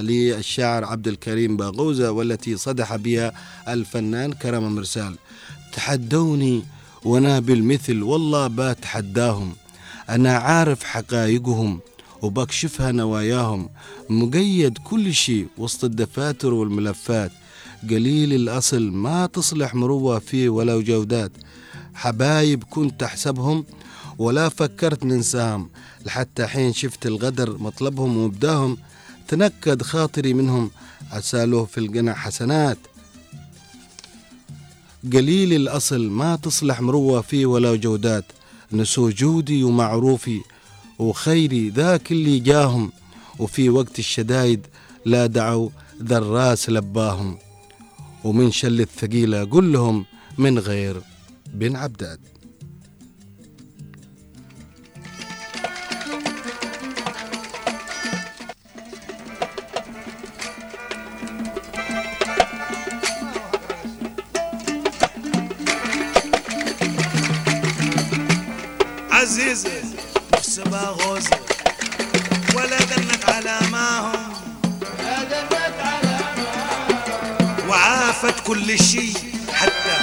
للشاعر 0.00 0.84
عبد 0.84 1.08
الكريم 1.08 1.56
باغوزة 1.56 2.10
والتي 2.10 2.56
صدح 2.56 2.96
بها 2.96 3.32
الفنان 3.68 4.32
كرم 4.32 4.74
مرسال. 4.74 5.16
تحدوني 5.72 6.62
وأنا 7.04 7.40
بالمثل 7.40 8.02
والله 8.02 8.46
بتحداهم. 8.46 9.52
أنا 10.08 10.32
عارف 10.36 10.84
حقائقهم 10.84 11.80
وبكشفها 12.22 12.92
نواياهم. 12.92 13.68
مقيد 14.10 14.78
كل 14.78 15.14
شيء 15.14 15.46
وسط 15.58 15.84
الدفاتر 15.84 16.54
والملفات. 16.54 17.32
قليل 17.90 18.32
الأصل 18.32 18.90
ما 18.90 19.26
تصلح 19.26 19.74
مروة 19.74 20.18
فيه 20.18 20.48
ولا 20.48 20.80
جودات. 20.80 21.32
حبايب 21.94 22.64
كنت 22.64 23.02
أحسبهم 23.02 23.64
ولا 24.18 24.48
فكرت 24.48 25.04
ننساهم. 25.04 25.68
لحتى 26.06 26.46
حين 26.46 26.72
شفت 26.72 27.06
الغدر 27.06 27.58
مطلبهم 27.58 28.16
ومبداهم 28.16 28.76
تنكد 29.28 29.82
خاطري 29.82 30.34
منهم 30.34 30.70
أساله 31.12 31.64
في 31.64 31.78
القنا 31.78 32.14
حسنات. 32.14 32.78
قليل 35.12 35.52
الأصل 35.52 36.08
ما 36.08 36.36
تصلح 36.36 36.80
مروة 36.80 37.20
فيه 37.20 37.46
ولا 37.46 37.76
جودات. 37.76 38.24
نسوا 38.72 39.10
جودي 39.10 39.64
ومعروفي 39.64 40.40
وخيري 40.98 41.70
ذاك 41.70 42.12
اللي 42.12 42.38
جاهم. 42.38 42.92
وفي 43.38 43.70
وقت 43.70 43.98
الشدايد 43.98 44.66
لا 45.04 45.26
دعوا 45.26 45.70
ذا 46.02 46.18
الراس 46.18 46.70
لباهم. 46.70 47.38
ومن 48.24 48.50
شل 48.50 48.80
الثقيلة 48.80 49.44
قل 49.44 49.72
لهم 49.72 50.04
من 50.38 50.58
غير 50.58 51.02
بن 51.54 51.76
عبداد. 51.76 52.20
باغوزة 70.78 71.38
ولا 72.54 72.78
دنت 72.78 73.24
على 73.28 73.58
ماهم. 73.72 74.32
وعافت 77.68 78.46
كل 78.46 78.78
شي 78.78 79.12
حتى 79.54 79.96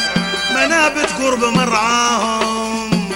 منابت 0.55 1.09
قرب 1.21 1.43
مرعاهم. 1.43 3.11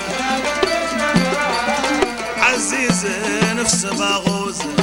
عزيزة 2.37 3.53
نفس 3.53 3.85
باغوزة 3.85 4.73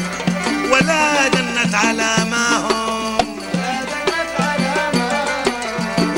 ولا 0.72 1.28
دنت 1.28 1.74
على 1.74 2.16
ماهم. 2.30 3.38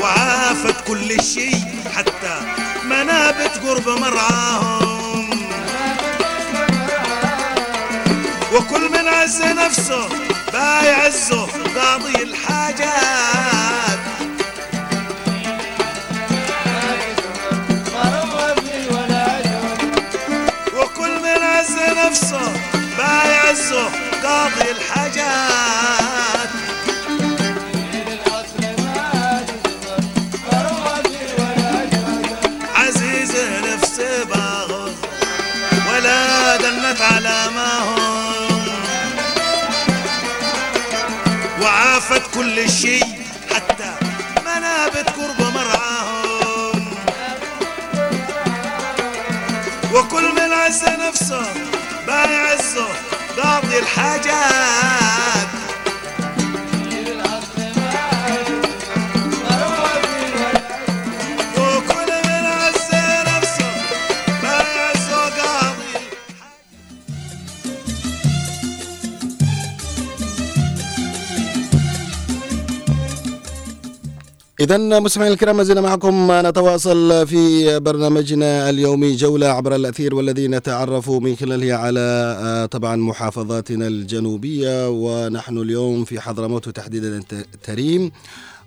وعافت 0.01 0.87
كل 0.87 1.23
شي 1.23 1.51
حتى 1.95 2.35
منابت 2.83 3.53
قرب 3.63 3.89
مرعاهم. 3.99 4.88
وكل 8.53 8.89
من 8.89 9.07
عز 9.07 9.41
نفسه 9.41 10.09
بايعزه 10.53 11.47
قاضي 11.75 12.23
الحاجات. 12.23 13.99
وكل 20.77 21.19
من 21.21 21.43
عز 21.43 21.75
نفسه 22.05 22.53
بايعزه 22.97 23.89
قاضي 24.23 24.71
الحاجات. 24.71 26.18
كل 42.35 42.69
شيء 42.71 43.23
حتى 43.55 43.91
منابت 44.45 45.09
قرب 45.09 45.53
مرعاهم. 45.53 46.93
وكل 49.93 50.31
من 50.35 50.53
عز 50.53 50.83
نفسه 50.83 51.53
بايعزه 52.07 52.87
قاضي 53.37 53.79
الحاجات. 53.79 55.58
إذا 74.59 74.77
مستمعينا 74.99 75.33
الكرام 75.33 75.57
ما 75.57 75.63
زلنا 75.63 75.81
معكم. 75.81 76.27
نتواصل 76.31 77.27
في 77.27 77.79
برنامجنا 77.79 78.69
اليومي 78.69 79.15
جولة 79.15 79.47
عبر 79.47 79.75
الأثير 79.75 80.15
والذي 80.15 80.47
نتعرف 80.47 81.09
من 81.09 81.35
خلالها 81.35 81.75
على 81.75 81.99
آه، 82.39 82.65
طبعا 82.65 82.95
محافظاتنا 82.95 83.87
الجنوبية. 83.87 84.89
ونحن 84.89 85.57
اليوم 85.57 86.05
في 86.05 86.19
حضرموت 86.19 86.67
وتحديدا 86.67 87.19
ت- 87.29 87.45
تريم. 87.63 88.11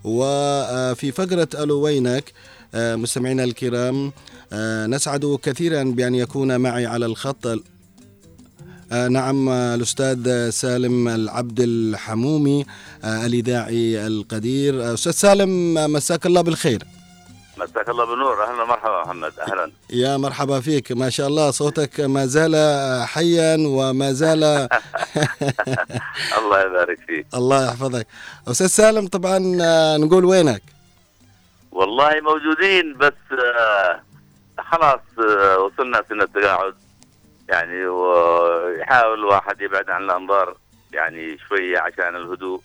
وفي 0.05 1.13
فقرة 1.13 1.49
ألو 1.55 1.81
وينك 1.81 2.33
آه، 2.75 2.97
مستمعينا 2.97 3.45
الكرام 3.45 4.13
آه، 4.53 4.87
نسعد 4.87 5.39
كثيرا 5.43 5.83
بأن 5.83 6.15
يكون 6.15 6.61
معي 6.61 6.87
على 6.87 7.07
الخط 7.07 7.47
آه، 7.47 7.59
نعم 8.93 9.49
آه، 9.49 9.75
الأستاذ 9.75 10.51
سالم 10.51 11.09
العبد 11.09 11.61
الحمومي 11.61 12.67
آه، 13.05 13.27
الإذاعي 13.27 14.07
القدير. 14.07 14.83
آه، 14.91 14.95
أستاذ 14.95 15.13
سالم 15.13 15.79
آه، 15.79 15.87
مساك 15.87 16.27
الله 16.27 16.41
بالخير. 16.41 16.83
مساك 17.59 17.89
الله 17.89 18.05
بالنور. 18.05 18.45
أهلا 18.45 18.65
مرحبا 18.65 19.03
محمد. 19.05 19.33
أهلا. 19.41 19.71
يا 19.91 20.17
مرحبا 20.17 20.61
فيك. 20.61 20.93
ما 20.93 21.11
شاء 21.11 21.29
الله 21.29 21.51
صوتك 21.51 22.01
ما 22.01 22.27
زال 22.27 22.55
حيا 23.09 23.57
وما 23.67 24.13
زال. 24.13 24.45
الله 26.39 26.61
يبارك 26.61 26.99
فيك. 27.07 27.27
الله 27.35 27.67
يحفظك. 27.67 28.07
أستاذ 28.49 28.67
سالم 28.67 29.07
طبعا 29.07 29.59
آه، 29.63 29.97
نقول 29.97 30.25
وينك؟ 30.25 30.63
والله 31.73 32.11
موجودين 32.21 32.97
بس 32.99 33.13
آه، 33.33 34.01
خلاص 34.59 35.01
آه، 35.19 35.59
وصلنا 35.59 36.03
سن 36.09 36.21
التقاعد 36.23 36.75
يعني 37.53 37.87
ويحاول 37.87 39.19
الواحد 39.19 39.61
يبعد 39.61 39.91
عن 39.91 40.03
الأنظار 40.05 40.57
يعني 40.93 41.39
شوية 41.49 41.79
عشان 41.79 42.17
الهدوء. 42.17 42.61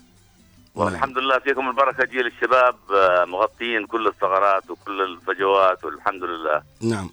والحمد 0.75 1.17
لله 1.17 1.39
فيكم 1.39 1.69
البركة 1.69 2.05
جيل 2.05 2.25
الشباب 2.27 2.75
آه، 2.95 3.25
مغطيين 3.25 3.85
كل 3.85 4.07
الثغرات 4.07 4.69
وكل 4.69 5.01
الفجوات 5.01 5.83
والحمد 5.83 6.23
لله. 6.23 6.61
نعم. 6.81 7.09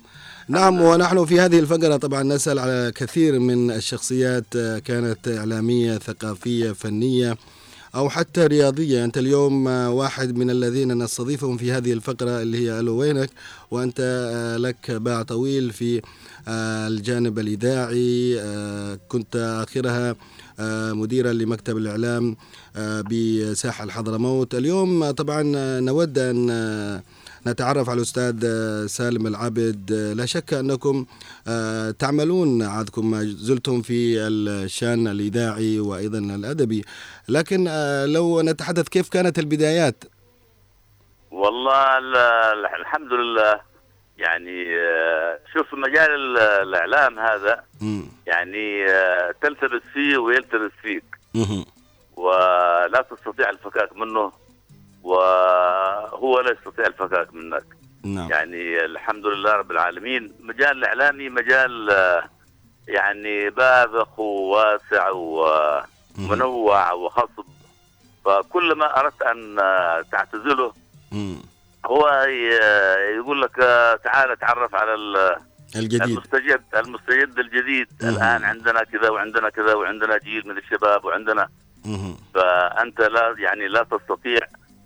نعم 0.49 0.81
ونحن 0.81 1.25
في 1.25 1.41
هذه 1.41 1.59
الفقرة 1.59 1.97
طبعا 1.97 2.23
نسأل 2.23 2.59
على 2.59 2.93
كثير 2.97 3.39
من 3.39 3.71
الشخصيات 3.71 4.45
آه، 4.57 4.79
كانت 4.79 5.29
إعلامية 5.29 5.99
ثقافية 5.99 6.73
فنية 6.73 7.37
أو 7.95 8.09
حتى 8.11 8.47
رياضية. 8.47 9.05
أنت 9.05 9.19
اليوم 9.19 9.69
آه، 9.69 9.91
واحد 9.91 10.37
من 10.39 10.51
الذين 10.51 11.03
نستضيفهم 11.03 11.57
في 11.57 11.73
هذه 11.73 11.93
الفقرة 11.93 12.43
اللي 12.43 12.59
هي 12.59 12.81
ألو 12.81 12.97
وينك؟ 12.97 13.31
وأنت 13.71 14.01
لك 14.61 14.91
باع 14.91 15.23
طويل 15.23 15.71
في 15.73 16.03
الجانب 16.49 17.39
الإذاعي 17.39 18.41
آه، 18.41 18.99
كنت 19.09 19.37
آخرها 19.37 20.17
آه، 20.61 20.93
مديرا 20.93 21.33
لمكتب 21.33 21.77
الإعلام 21.77 22.37
آه، 22.77 23.01
بساحة 23.01 23.85
الحضرموت. 23.85 24.55
اليوم 24.55 25.03
آه، 25.03 25.11
طبعا 25.11 25.53
آه، 25.57 25.81
نود 25.81 26.19
أن 26.19 26.49
آه، 26.51 27.03
نتعرف 27.47 27.89
على 27.91 27.97
الأستاذ 27.97 28.41
آه، 28.45 28.87
سالم 28.87 29.27
العبد 29.27 29.93
آه، 29.93 30.13
لا 30.13 30.27
شك 30.27 30.55
أنكم 30.55 31.07
آه، 31.49 31.91
تعملون 31.91 32.63
عادكم 32.63 33.11
ما 33.11 33.23
زلتم 33.25 33.83
في 33.83 34.19
الشان 34.21 35.09
الإذاعي 35.09 35.79
وأيضا 35.81 36.19
الأدبي. 36.19 36.85
لكن 37.29 37.67
آه، 37.69 38.07
لو 38.07 38.41
نتحدث 38.41 38.89
كيف 38.89 39.09
كانت 39.09 39.39
البدايات؟ 39.39 40.05
والله 41.31 41.99
ال- 41.99 42.17
ال- 42.17 42.81
الحمد 42.81 43.13
لله. 43.13 43.74
يعني 44.18 44.77
آه، 44.81 45.38
شوف 45.53 45.74
مجال 45.74 46.11
ال- 46.11 46.38
الإعلام 46.38 47.18
هذا. 47.18 47.64
يعني 48.27 48.87
آه، 48.90 49.35
تلتبس 49.42 49.83
فيه 49.92 50.16
ويلتبس 50.18 50.70
فيك. 50.83 51.05
ولا 52.16 53.05
تستطيع 53.11 53.50
الفكاك 53.50 53.96
منه 53.96 54.33
وهو 55.03 56.40
لا 56.40 56.50
يستطيع 56.53 56.87
الفكاك 56.87 57.35
منك 57.35 57.64
نعم 58.05 58.31
يعني 58.31 58.85
الحمد 58.85 59.27
لله 59.27 59.53
رب 59.53 59.70
العالمين 59.70 60.33
مجال 60.40 60.79
الإعلامي 60.79 61.29
مجال 61.29 61.90
آه، 61.90 62.24
يعني 62.88 63.50
باذخ 63.50 64.18
وواسع 64.18 65.09
ومنوع 65.11 66.92
وخصب 66.92 67.44
فكل 68.24 68.74
ما 68.74 69.00
أردت 69.00 69.22
أن 69.22 69.57
تعتزله. 70.12 70.72
هو 71.87 72.09
يقول 73.16 73.42
لك 73.42 73.59
آه، 73.59 73.97
تعال 73.97 74.38
تعرف 74.38 74.75
على 74.75 74.94
ال- 74.94 75.37
الجديد 75.77 76.03
المستجد 76.03 76.62
المستجد 76.77 77.38
الجديد 77.38 77.87
مم. 78.03 78.09
الآن 78.09 78.44
عندنا 78.44 78.85
كذا 78.85 79.09
وعندنا 79.11 79.49
كذا 79.51 79.75
وعندنا 79.75 80.18
جيل 80.18 80.49
من 80.49 80.59
الشباب 80.59 81.05
وعندنا 81.05 81.49
مهم. 81.85 82.16
فأنت 82.35 83.01
لا 83.01 83.35
يعني 83.38 83.68
لا 83.68 83.83
تستطيع 83.83 84.38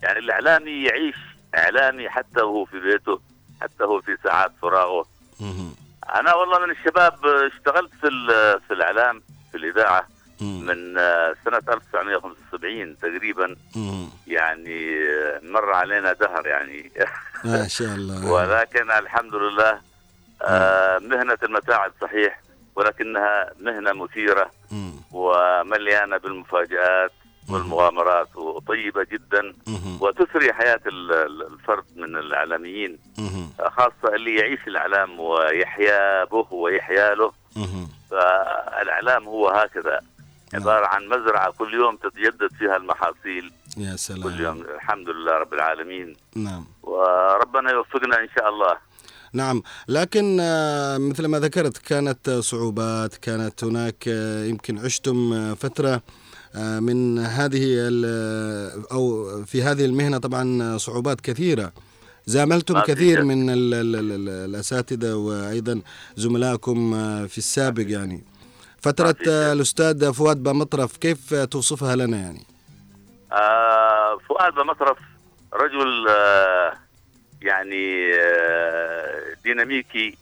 يعني 0.03 0.19
الاعلامي 0.19 0.83
يعيش 0.85 1.17
إعلامي 1.57 2.09
حتى 2.09 2.41
وهو 2.43 2.65
في 2.65 2.81
بيته 2.81 3.21
حتى 3.63 3.85
هو 3.85 4.01
في 4.01 4.17
ساعات 4.25 4.53
فراغه 4.63 5.07
مهم. 5.41 5.75
أنا 6.15 6.35
والله 6.35 6.59
من 6.59 6.71
الشباب 6.71 7.27
اشتغلت 7.27 7.91
في 8.01 8.09
في 8.69 8.75
الإعلام 8.75 9.23
في 9.53 9.59
الإذاعة. 9.59 10.09
من 10.41 10.99
آه، 10.99 11.35
سنة 11.45 11.63
1975 11.69 12.99
تقريبا. 12.99 13.57
يعني 14.27 14.99
آه، 15.11 15.41
مر 15.43 15.73
علينا 15.73 16.13
دهر 16.13 16.47
يعني 16.47 16.91
ما 17.45 17.69
شاء 17.69 17.89
الله 17.95 18.33
ولكن 18.33 18.91
الحمد 18.91 19.35
لله 19.35 19.81
آه، 20.43 20.99
مهنة 20.99 21.39
المتاعب 21.43 21.93
صحيح 22.01 22.41
ولكنها 22.77 23.51
مهنة 23.61 23.93
مثيرة 23.93 24.51
مم. 24.71 24.93
ومليانة 25.13 26.17
بالمفاجآت 26.17 27.13
والمغامرات 27.51 28.37
وطيبة 28.37 29.05
جدا. 29.13 29.55
وتثري 30.01 30.53
ال- 31.13 31.47
الفرد 31.53 31.85
من 31.97 32.17
الإعلاميين 32.17 32.99
مهم. 33.19 33.51
خاصة 33.77 34.15
اللي 34.15 34.37
يعيش 34.37 34.61
الإعلام 34.67 35.21
ويحيا 35.21 36.25
به 36.25 36.47
ويحيا 36.51 37.15
له 37.15 37.33
مهم. 37.57 37.89
فالإعلام 38.11 39.25
هو 39.25 39.49
هكذا 39.49 40.01
عباره 40.55 40.87
عن 40.87 41.07
مزرعة 41.07 41.53
كل 41.59 41.75
يوم 41.75 41.97
تتجدد 41.97 42.53
فيها 42.59 42.77
المحاصيل. 42.77 43.53
يا 43.77 43.91
كل 43.93 43.99
سلام. 43.99 44.41
يوم 44.41 44.61
الحمد 44.75 45.09
لله 45.09 45.33
رب 45.33 45.55
العالمين. 45.55 46.17
نعم. 46.37 46.65
وربنا 46.83 47.71
يوفقنا 47.71 48.21
إن 48.21 48.29
شاء 48.37 48.49
الله. 48.49 48.77
نعم 49.33 49.63
لكن 49.89 50.39
آه، 50.41 50.99
مثل 50.99 51.27
ما 51.27 51.39
ذكرت 51.39 51.79
كانت 51.79 52.31
صعوبات 52.31 53.15
كانت 53.15 53.65
هناك 53.65 54.05
آه، 54.09 54.45
يمكن 54.45 54.79
عشتم 54.79 55.33
آه، 55.33 55.55
فترة 55.55 56.03
من 56.57 57.19
هذه 57.19 57.89
أو 58.93 59.27
في 59.45 59.63
هذه 59.63 59.85
المهنة 59.85 60.19
طبعا 60.19 60.77
صعوبات 60.79 61.21
كثيرة. 61.21 61.73
زاملتم 62.27 62.81
كثير. 62.81 63.25
من 63.25 63.51
ال 63.51 63.75
ال 63.75 63.97
ال 63.97 64.13
ال 64.13 64.29
الأساتذة 64.29 65.15
وأيضا 65.15 65.81
زملائكم 66.17 66.93
في 67.27 67.39
السابق 67.39 67.85
يعني. 67.89 68.25
فترة 68.83 69.17
الأستاذ 69.27 70.13
فؤاد 70.13 70.43
بمطرف 70.43 70.97
كيف 70.97 71.35
توصفها 71.35 71.97
لنا 71.97 72.17
يعني 72.17 72.45
آه 73.33 74.19
فؤاد 74.29 74.55
بمطرف 74.55 74.99
رجل 75.53 76.09
آه 76.09 76.73
يعني 77.43 78.15
آه 78.15 79.35
ديناميكي. 79.45 80.17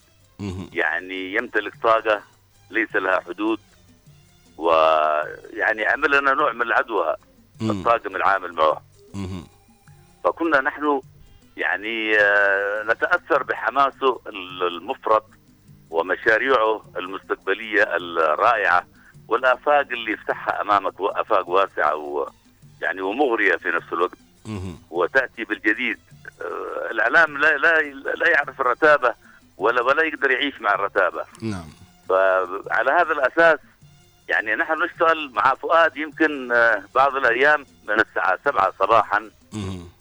يعني 0.72 1.34
يمتلك 1.34 1.72
طاقة 1.82 2.22
ليس 2.70 2.96
لها 2.96 3.20
حدود 3.20 3.58
ويعني 4.58 5.86
عمل 5.86 6.18
لنا 6.18 6.34
نوع 6.34 6.52
من 6.52 6.62
العدوى. 6.62 7.16
الطاقم 7.62 8.16
العامل 8.16 8.52
معه. 8.52 8.82
فكنا 10.24 10.60
نحن 10.60 11.00
يعني 11.56 12.12
نتأثر 12.90 13.42
بحماسه 13.42 14.20
المفرط 14.26 15.24
ومشاريعه 15.90 16.85
المستقبلية 16.96 17.83
الرائعة 17.96 18.87
والآفاق 19.29 19.87
اللي 19.90 20.12
يفتحها 20.12 20.61
أمامك 20.61 20.94
آفاق 21.01 21.49
واسعة 21.49 21.94
و 21.96 22.29
يعني 22.83 23.01
ومغرية 23.01 23.57
في 23.57 23.68
نفس 23.68 23.92
الوقت. 23.92 24.18
مهم. 24.46 24.79
وتأتي 24.90 25.44
بالجديد. 25.44 25.99
آه، 26.42 26.90
الإعلام 26.90 27.38
لا 27.38 27.57
لا 27.57 27.83
لا 27.92 28.29
يعرف 28.29 28.61
الرتابة 28.61 29.14
ولا 29.57 29.83
ولا 29.83 30.03
يقدر 30.03 30.31
يعيش 30.31 30.61
مع 30.61 30.75
الرتابة. 30.75 31.25
نعم. 31.42 31.68
فعلى 32.09 32.90
هذا 32.90 33.12
الأساس 33.12 33.59
يعني 34.29 34.55
نحن 34.55 34.83
نشتغل 34.83 35.31
مع 35.35 35.55
فؤاد 35.55 35.96
يمكن 35.96 36.53
آه، 36.53 36.83
بعض 36.94 37.16
الأيام 37.16 37.66
من 37.88 38.01
الساعة 38.01 38.38
7 38.44 38.72
صباحا. 38.79 39.31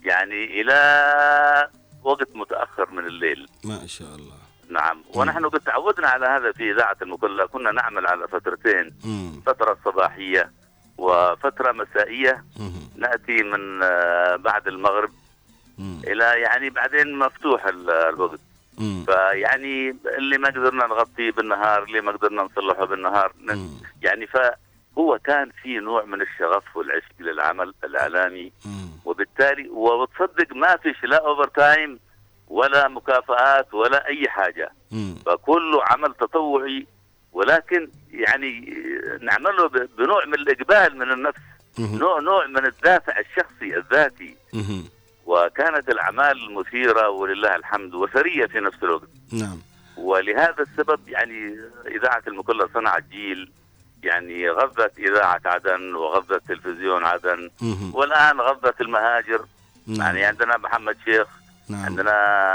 يعني 0.02 0.62
إلى 0.62 1.70
وقت 2.04 2.28
متأخر 2.36 2.92
من 2.92 3.06
الليل. 3.06 3.48
ما 3.64 3.88
شاء 3.88 4.16
الله. 4.16 4.45
نعم 4.70 5.04
ونحن 5.16 5.46
قد 5.50 5.60
تعودنا 5.60 6.08
على 6.08 6.26
هذا 6.26 6.52
في 6.52 6.72
إذاعة 6.72 6.98
المكلا 7.02 7.46
كنا 7.46 7.72
نعمل 7.72 8.08
على 8.08 8.28
فترتين 8.28 8.94
مم. 9.06 9.42
فترة 9.46 9.78
صباحية 9.86 10.52
وفترة 10.98 11.72
مسائية 11.72 12.44
مهم. 12.60 12.90
نأتي 12.96 13.44
من 13.44 13.84
آه، 13.84 14.36
بعد 14.36 14.68
المغرب 14.68 15.10
مم. 15.78 16.02
إلى 16.08 16.24
يعني 16.24 16.70
بعدين 16.70 17.20
مفتوح 17.20 17.66
ال- 17.66 17.90
الوقت 17.90 18.40
مم. 18.78 19.04
فيعني 19.06 19.96
اللي 20.18 20.38
ما 20.38 20.48
قدرنا 20.48 20.86
نغطيه 20.88 21.32
بالنهار 21.32 21.84
اللي 21.84 22.02
ما 22.02 22.12
قدرنا 22.12 22.44
نصلحه 22.44 22.86
بالنهار 22.86 23.34
مم. 23.40 23.70
يعني 24.02 24.28
ف 24.28 24.38
هو 24.98 25.20
كان 25.24 25.52
في 25.64 25.80
نوع 25.80 26.06
من 26.06 26.22
الشغف 26.22 26.78
والعشق 26.78 27.12
للعمل 27.20 27.74
الإعلامي 27.84 28.52
مم. 28.66 28.90
وبالتالي 29.06 29.70
وتصدق 29.70 30.56
ما 30.56 30.78
فيش 30.78 31.04
لا 31.04 31.26
overtime 31.28 32.00
ولا 32.48 32.88
مكافآت 32.88 33.74
ولا 33.74 34.08
أي 34.08 34.30
حاجة 34.30 34.72
مم. 34.92 35.16
فكله 35.26 35.84
عمل 35.84 36.14
تطوعي 36.14 36.88
ولكن 37.34 37.90
يعني 38.12 38.74
نعمله 39.22 39.68
بنوع 39.98 40.26
من 40.26 40.34
الإقبال 40.34 40.98
من 40.98 41.12
النفس 41.12 41.40
مم. 41.80 41.98
نوع 42.00 42.20
نوع 42.20 42.48
من 42.48 42.66
الدافع 42.66 43.20
الشخصي 43.20 43.78
الذاتي 43.78 44.36
مم. 44.54 44.84
وكانت 45.26 45.90
الأعمال 45.90 46.54
مثيرة 46.54 47.10
ولله 47.10 47.56
الحمد 47.56 47.94
وثريه 47.96 48.46
في 48.46 48.60
نفس 48.60 48.84
الوقت 48.84 49.10
نعم 49.34 49.60
ولهذا 49.98 50.56
السبب 50.64 51.10
يعني 51.10 51.56
إذاعة 51.88 52.24
المكلا 52.28 52.68
صنعت 52.74 53.04
جيل 53.12 53.52
يعني 54.04 54.50
غذت 54.50 55.00
إذاعة 55.00 55.42
عدن 55.46 55.96
وغذت 55.96 56.48
تلفزيون 56.48 57.06
عدن 57.06 57.50
مم. 57.62 57.96
والآن 57.96 58.42
غذت 58.42 58.82
المهاجر 58.82 59.46
نعم 59.88 60.02
يعني 60.02 60.26
عندنا 60.26 60.58
محمد 60.58 60.98
شيخ 61.06 61.28
نعم. 61.70 61.86
عندنا 61.86 62.12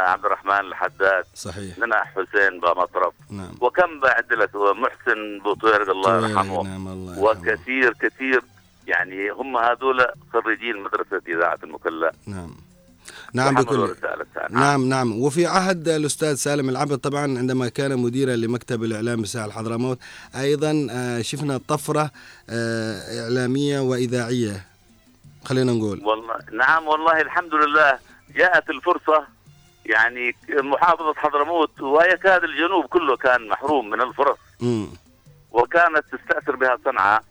عبد 0.09 0.25
الرحمن 0.25 0.61
الحداد 0.61 1.25
صحيح. 1.35 1.75
عندنا 1.75 2.05
حسين 2.05 2.61
بمطرف 2.61 3.15
نعم. 3.31 3.53
وكم 3.61 4.01
بعد 4.01 4.33
لك 4.33 4.51
محسن 4.55 5.39
بوطيرق 5.45 5.91
الله 5.91 6.29
يرحمه. 6.29 6.63
نعم 6.63 6.89
الله 6.89 7.13
يرحمه. 7.13 7.25
وكثير 7.25 7.93
كثير 7.93 8.43
يعني 8.87 9.31
هم 9.31 9.57
هذول 9.57 10.07
خريجين 10.33 10.77
مدرسة 10.83 11.23
إذاعة 11.29 11.59
المكلا. 11.65 12.13
نعم. 12.27 12.51
نعم 13.35 13.55
بكل 13.55 13.95
نعم 14.51 14.89
نعم. 14.89 15.23
وفي 15.23 15.47
عهد 15.47 15.89
الأستاذ 15.89 16.35
سالم 16.35 16.69
العبد 16.69 16.99
طبعا 16.99 17.39
عندما 17.39 17.69
كان 17.69 17.99
مديرا 17.99 18.37
لمكتب 18.37 18.85
الإعلام 18.85 19.23
بساحل 19.23 19.53
حضرموت 19.53 19.99
أيضا 20.37 20.87
آه، 20.91 21.23
شفنا 21.23 21.61
طفرة 21.69 22.11
آه، 22.51 23.23
إعلامية 23.25 23.81
وإذاعية. 23.81 24.65
خلينا 25.45 25.73
نقول. 25.73 26.05
والله 26.05 26.37
نعم 26.53 26.87
والله 26.87 27.21
الحمد 27.21 27.55
لله. 27.55 27.99
جاءت 28.37 28.71
الفرصة 28.71 29.27
يعني 29.87 30.35
محافظة 30.51 31.15
حضرموت 31.15 31.81
ويكاد 31.81 32.45
الجنوب 32.45 32.85
كله 32.87 33.17
كان 33.17 33.49
محروم 33.49 33.91
من 33.91 34.01
الفرص 34.01 34.39
مم. 34.61 34.89
وكانت 35.51 36.05
تستأثر 36.13 36.57
بها 36.57 36.79
صنعاء. 36.85 37.25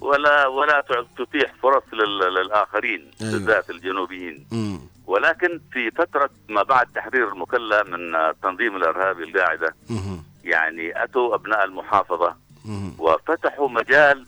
ولا 0.00 0.46
ولا 0.46 0.84
تتيح 1.18 1.52
فرص 1.62 1.82
لل- 1.92 2.34
للآخرين 2.34 3.10
أيوة. 3.20 3.32
بالذات 3.32 3.70
الجنوبيين 3.70 4.46
مم. 4.52 4.80
ولكن 5.06 5.60
في 5.72 5.90
فترة 5.90 6.30
ما 6.48 6.62
بعد 6.62 6.86
تحرير 6.94 7.28
المكلا 7.28 7.82
من 7.82 8.14
التنظيم 8.16 8.76
الإرهابي 8.76 9.24
القاعدة. 9.24 9.74
يعني 10.44 11.04
أتوا 11.04 11.34
أبناء 11.34 11.64
المحافظة. 11.64 12.36
وفتحوا 12.98 13.68
مجال 13.68 14.26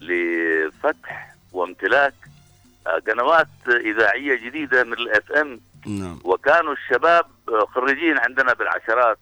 لفتح 0.00 1.34
وامتلاك 1.52 2.14
قنوات 2.86 3.48
إذاعية 3.68 4.34
جديدة 4.34 4.84
من 4.84 4.92
الإف 4.92 5.32
إم. 5.32 5.60
نعم. 5.86 6.18
وكانوا 6.24 6.72
الشباب 6.72 7.26
آه، 7.48 7.66
خريجين 7.74 8.18
عندنا 8.18 8.52
بالعشرات. 8.52 9.18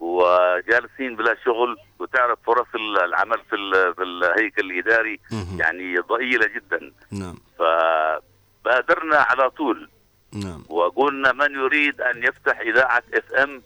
وجالسين 0.00 1.16
بلا 1.16 1.36
شغل. 1.44 1.76
وتعرف 1.98 2.38
فرص 2.46 2.66
العمل 2.74 3.38
في 3.50 3.56
في 3.96 4.02
الهيكل 4.02 4.70
الإداري 4.70 5.20
مم. 5.32 5.60
يعني 5.60 5.98
ضئيلة 5.98 6.46
جدا. 6.46 6.92
نعم. 7.10 7.36
فبادرنا 7.58 9.16
على 9.16 9.50
طول. 9.50 9.90
نعم. 10.34 10.64
وقلنا 10.68 11.32
من 11.32 11.54
يريد 11.54 12.00
أن 12.00 12.24
يفتح 12.24 12.60
إذاعة 12.60 13.02
إف 13.14 13.32
إم 13.34 13.62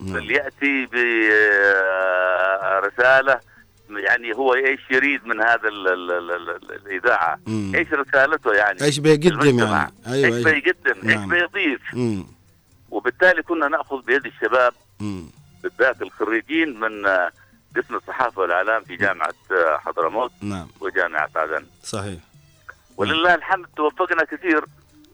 نعم. 0.00 0.14
فليأتي 0.14 0.86
برساله 2.82 3.40
يعني 3.90 4.34
هو 4.34 4.54
إيش 4.54 4.80
يريد 4.90 5.26
من 5.26 5.40
هذا 5.40 5.68
ال 5.68 5.88
ال 5.88 6.10
ال 6.10 6.30
ال 6.50 6.72
الإذاعة 6.72 7.38
مم. 7.46 7.72
إيش 7.74 7.92
رسالته 7.92 8.52
يعني 8.52 8.82
إيش 8.82 8.98
بيقدم؟ 8.98 9.58
يعني 9.58 9.92
أيوه 10.06 10.36
إيش 10.36 10.44
بيقدم 10.44 11.08
إيش 11.08 11.16
نعم. 11.16 11.28
بيضيف 11.28 11.80
مم. 11.92 12.26
وبالتالي 12.90 13.42
كنا 13.42 13.68
نأخذ 13.68 14.02
بيد 14.02 14.26
الشباب 14.26 14.72
مم. 15.00 15.26
بالذات 15.62 16.02
الخريجين 16.02 16.80
من 16.80 17.06
آه، 17.06 17.30
قسم 17.76 17.94
الصحافة 17.94 18.40
والإعلام 18.40 18.84
في 18.84 18.96
جامعة 18.96 19.34
آه، 19.50 19.76
حضرموت 19.78 20.32
نعم 20.40 20.68
وجامعة 20.80 21.30
عدن 21.36 21.66
صحيح 21.82 22.18
ولله 22.96 23.34
الحمد 23.34 23.66
توفقنا 23.76 24.24
كثير 24.24 24.64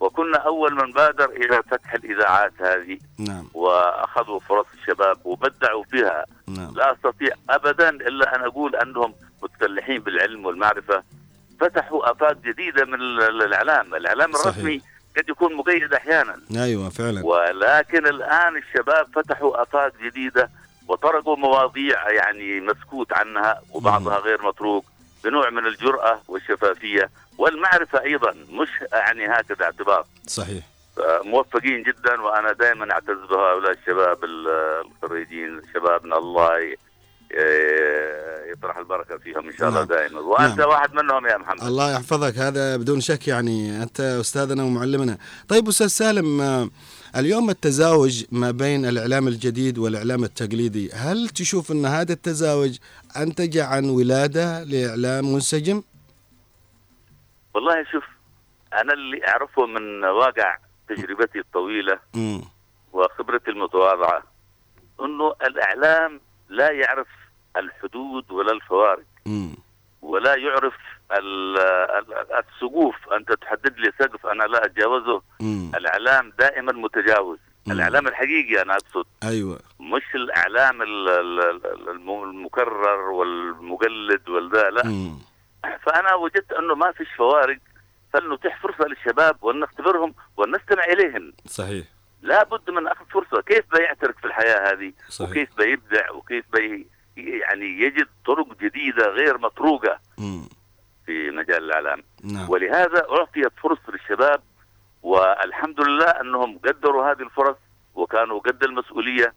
وكنا 0.03 0.39
أول 0.39 0.75
من 0.75 0.93
بادر 0.93 1.25
إلى 1.31 1.63
فتح 1.71 1.95
الإذاعات 1.95 2.53
هذه. 2.61 2.99
نعم. 3.19 3.49
وأخذوا 3.55 4.41
فرص 4.41 4.67
الشباب 4.81 5.17
وبدعوا 5.25 5.85
فيها. 5.91 6.25
نعم. 6.49 6.75
لا 6.75 6.93
أستطيع 6.93 7.35
ابدا 7.51 7.89
إلا 7.91 8.37
أن 8.37 8.41
أقول 8.41 8.77
أنهم 8.77 9.15
متسلحين 9.43 9.99
بالعلم 9.99 10.47
والمعرفة. 10.47 11.03
فتحوا 11.61 12.11
آفاق 12.11 12.33
جديدة 12.45 12.85
من 12.85 12.95
ال- 12.95 13.23
ال- 13.23 13.43
الإعلام، 13.43 13.95
الإعلام 13.95 14.33
صحيح. 14.33 14.47
الرسمي 14.47 14.81
قد 15.17 15.29
يكون 15.29 15.55
مقيد 15.55 15.95
أحيانا. 15.95 16.37
أيوه 16.57 16.89
فعلا. 16.89 17.27
ولكن 17.27 18.07
الآن 18.07 18.57
الشباب 18.57 19.07
فتحوا 19.15 19.63
آفاق 19.63 19.93
جديدة 20.03 20.51
وطرقوا 20.89 21.37
مواضيع 21.37 22.11
يعني 22.11 22.61
مسكوت 22.61 23.13
عنها 23.13 23.61
وبعضها 23.71 24.19
غير 24.19 24.43
متروك 24.43 24.85
بنوع 25.25 25.51
من 25.51 25.67
الجرأة 25.67 26.21
والشفافية. 26.29 27.11
والمعرفة 27.39 28.03
أيضا 28.03 28.31
مش 28.33 28.69
يعني 28.93 29.27
هكذا 29.27 29.65
اعتبار. 29.65 30.07
صحيح. 30.27 30.65
موفقين 31.25 31.83
جدا 31.83 32.21
وأنا 32.23 32.53
دائما 32.53 32.93
أعتز 32.93 33.19
بهؤلاء 33.31 33.73
الشباب 33.73 34.25
ال- 34.25 34.83
الخريجين 35.03 35.63
شبابنا 35.75 36.19
الله 36.19 36.59
يطرح 38.53 38.77
البركة 38.77 39.19
فيهم 39.19 39.49
إن 39.49 39.57
شاء 39.59 39.69
الله 39.69 39.79
نعم. 39.81 39.89
دائما 39.89 40.21
وأنت 40.21 40.59
نعم. 40.59 40.69
واحد 40.69 40.95
منهم 40.95 41.27
يا 41.27 41.37
محمد. 41.37 41.63
الله 41.65 41.93
يحفظك. 41.93 42.39
هذا 42.39 42.77
بدون 42.77 43.01
شك 43.01 43.29
يعني 43.29 43.83
أنت 43.83 44.01
أستاذنا 44.01 44.63
ومعلمنا. 44.65 45.19
طيب 45.49 45.69
أستاذ 45.69 45.87
سالم 45.87 46.41
آه، 46.41 46.69
اليوم 47.17 47.51
التزاوج 47.51 48.25
ما 48.33 48.51
بين 48.51 48.87
الإعلام 48.87 49.29
الجديد 49.29 49.79
والإعلام 49.79 50.25
التقليدي 50.25 50.91
هل 50.93 51.29
تشوف 51.29 51.73
أن 51.73 51.87
هذا 51.87 52.13
التزاوج 52.13 52.79
أنتج 53.17 53.59
عن 53.59 53.85
ولادة 53.85 54.63
لإعلام 54.65 55.33
منسجم؟ 55.33 55.83
والله 57.55 57.85
شوف 57.93 58.05
أنا 58.73 58.93
اللي 58.93 59.29
أعرفه 59.29 59.67
من 59.67 60.05
واقع 60.05 60.57
تجربتي 60.89 61.39
الطويلة 61.39 61.99
وخبرتي 62.93 63.51
المتواضعة 63.51 64.23
إنه 65.01 65.35
الإعلام 65.47 66.21
لا 66.49 66.71
يعرف 66.71 67.07
الحدود 67.57 68.31
ولا 68.31 68.53
الفوارق 68.53 69.05
ولا 70.03 70.35
يعرف 70.37 70.75
ال- 71.13 71.59
ال- 71.59 72.33
السقوف. 72.45 72.95
أنت 73.13 73.33
تحدد 73.33 73.79
لي 73.79 73.93
سقف 73.99 74.27
أنا 74.27 74.45
لا 74.45 74.65
أتجاوزه. 74.65 75.23
الإعلام 75.77 76.33
دائما 76.39 76.73
متجاوز. 76.73 77.39
الإعلام 77.71 78.07
الحقيقي 78.09 78.63
أنا 78.63 78.73
أقصد. 78.75 79.07
أيوه. 79.23 79.59
مش 79.81 80.03
الإعلام 80.15 80.83
ال- 80.83 81.09
ال- 81.09 81.41
ال- 81.67 81.89
الم- 81.91 82.23
المكرر 82.23 83.01
والمقلد 83.11 84.29
والذا 84.29 84.71
لا. 84.71 84.83
فأنا 85.83 86.15
وجدت 86.15 86.53
أنه 86.53 86.75
ما 86.75 86.93
فيش 86.93 87.09
فوارق 87.17 87.59
فلنتيح 88.13 88.63
فرصة 88.63 88.85
للشباب 88.85 89.45
ولنختبرهم 89.45 90.15
ولنستمع 90.37 90.85
إليهم. 90.85 91.33
صحيح. 91.47 91.87
لابد 92.23 92.71
من 92.71 92.87
أخذ 92.87 93.05
فرصة. 93.05 93.43
كيف 93.43 93.65
بيعترك 93.73 94.19
في 94.19 94.25
الحياة 94.25 94.73
هذه؟ 94.73 94.93
صحيح. 95.09 95.31
وكيف 95.31 95.57
بيبدع؟ 95.57 96.11
وكيف 96.11 96.45
بي 96.53 96.87
يعني 97.17 97.67
يجد 97.67 98.09
طرق 98.27 98.59
جديدة 98.61 99.09
غير 99.09 99.39
مطروقه 99.39 99.99
امم 100.19 100.49
في 101.07 101.31
مجال 101.31 101.65
الإعلام. 101.65 102.03
نعم. 102.25 102.51
ولهذا 102.51 103.07
أعطيت 103.11 103.53
فرص 103.63 103.79
للشباب 103.89 104.43
والحمد 105.03 105.81
لله 105.81 106.07
أنهم 106.07 106.59
قدروا 106.59 107.13
هذه 107.13 107.23
الفرص 107.23 107.57
وكانوا 107.95 108.41
قد 108.41 108.65
المسؤولية. 108.65 109.35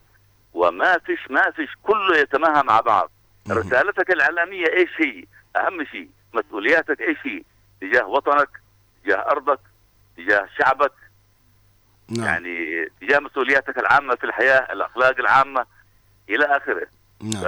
وما 0.54 0.98
فيش 0.98 1.30
ما 1.30 1.50
فيش 1.50 1.70
كله 1.82 2.16
يتماهى 2.16 2.62
مع 2.62 2.80
بعض. 2.80 3.10
رسالتك 3.50 4.10
الإعلامية 4.10 4.66
إيش 4.66 4.90
هي؟ 4.98 5.24
أهم 5.56 5.84
شيء. 5.84 6.10
مسؤولياتك 6.36 7.00
إيش 7.00 7.18
هي؟ 7.24 7.42
تجاه 7.80 8.06
وطنك 8.06 8.48
تجاه 9.04 9.16
أرضك 9.16 9.60
تجاه 10.16 10.48
شعبك. 10.58 10.92
نعم. 12.08 12.26
يعني 12.26 12.86
تجاه 13.00 13.18
مسؤولياتك 13.18 13.78
العامة 13.78 14.14
في 14.14 14.24
الحياة 14.24 14.72
الأخلاق 14.72 15.18
العامة 15.18 15.66
إلى 16.28 16.44
آخره. 16.44 16.86
نعم. 17.22 17.44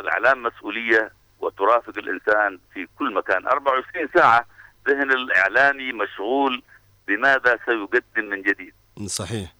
الإعلام 0.00 0.42
مسؤولية 0.42 1.12
وترافق 1.40 1.98
الإنسان 1.98 2.58
في 2.74 2.86
كل 2.98 3.14
مكان. 3.14 3.46
24 3.46 4.08
ساعة 4.14 4.46
ذهن 4.88 5.10
الإعلامي 5.12 5.92
مشغول 5.92 6.62
بماذا 7.08 7.58
سيقدم 7.66 8.24
من 8.30 8.42
جديد؟ 8.42 8.72
صحيح. 9.06 9.54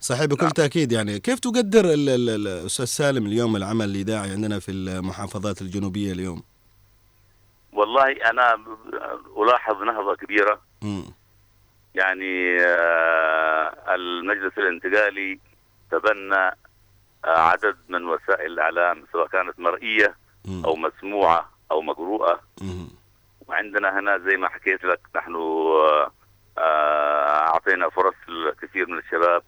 صحيح 0.00 0.24
بكل 0.24 0.42
نعم. 0.42 0.50
تأكيد. 0.52 0.92
يعني 0.92 1.20
كيف 1.20 1.38
تقدر 1.38 1.84
ال- 1.84 2.08
ال- 2.08 2.30
ال- 2.30 2.48
الاستاذ 2.48 2.84
سالم 2.84 3.26
اليوم 3.26 3.56
العمل 3.56 3.84
الإذاعي 3.84 4.30
عندنا 4.30 4.58
في 4.58 4.70
المحافظات 4.72 5.62
الجنوبية 5.62 6.12
اليوم؟ 6.12 6.42
والله 7.78 8.12
أنا 8.30 8.58
ألاحظ 9.42 9.82
نهضة 9.82 10.16
كبيرة 10.16 10.60
امم 10.82 11.04
يعني 11.94 12.60
آه، 12.60 13.94
المجلس 13.94 14.58
الانتقالي 14.58 15.38
تبنى 15.90 16.36
آه، 17.24 17.38
عدد 17.38 17.76
من 17.88 18.04
وسائل 18.04 18.52
الإعلام 18.52 19.04
سواء 19.12 19.26
كانت 19.26 19.60
مرئية. 19.60 20.14
أو 20.64 20.76
مسموعة 20.76 21.50
أو 21.70 21.82
مقروءة. 21.82 22.40
وعندنا 23.48 23.98
هنا 23.98 24.18
زي 24.18 24.36
ما 24.36 24.48
حكيت 24.48 24.84
لك 24.84 25.00
نحن 25.16 25.34
آه، 25.36 26.10
أعطينا 27.48 27.88
فرص 27.88 28.14
لكثير 28.28 28.86
من 28.86 28.98
الشباب 28.98 29.42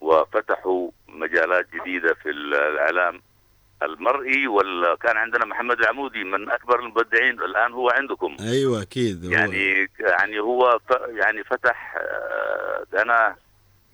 وفتحوا 0.00 0.90
مجالات 1.08 1.66
جديدة 1.74 2.14
في 2.14 2.30
الإعلام 2.30 3.22
المرئي 3.82 4.46
وكان 4.48 5.16
عندنا 5.16 5.44
محمد 5.44 5.80
العمودي 5.80 6.24
من 6.24 6.50
أكبر 6.50 6.80
المبدعين 6.80 7.40
الآن 7.42 7.72
هو 7.72 7.90
عندكم. 7.90 8.36
أيوه 8.40 8.82
أكيد. 8.82 9.24
هو- 9.24 9.30
يعني 9.30 9.88
يعني 10.00 10.40
هو 10.40 10.78
ف 10.88 10.90
يعني 11.08 11.44
فتح 11.44 11.94
آه، 11.96 12.84
قناة 12.98 13.36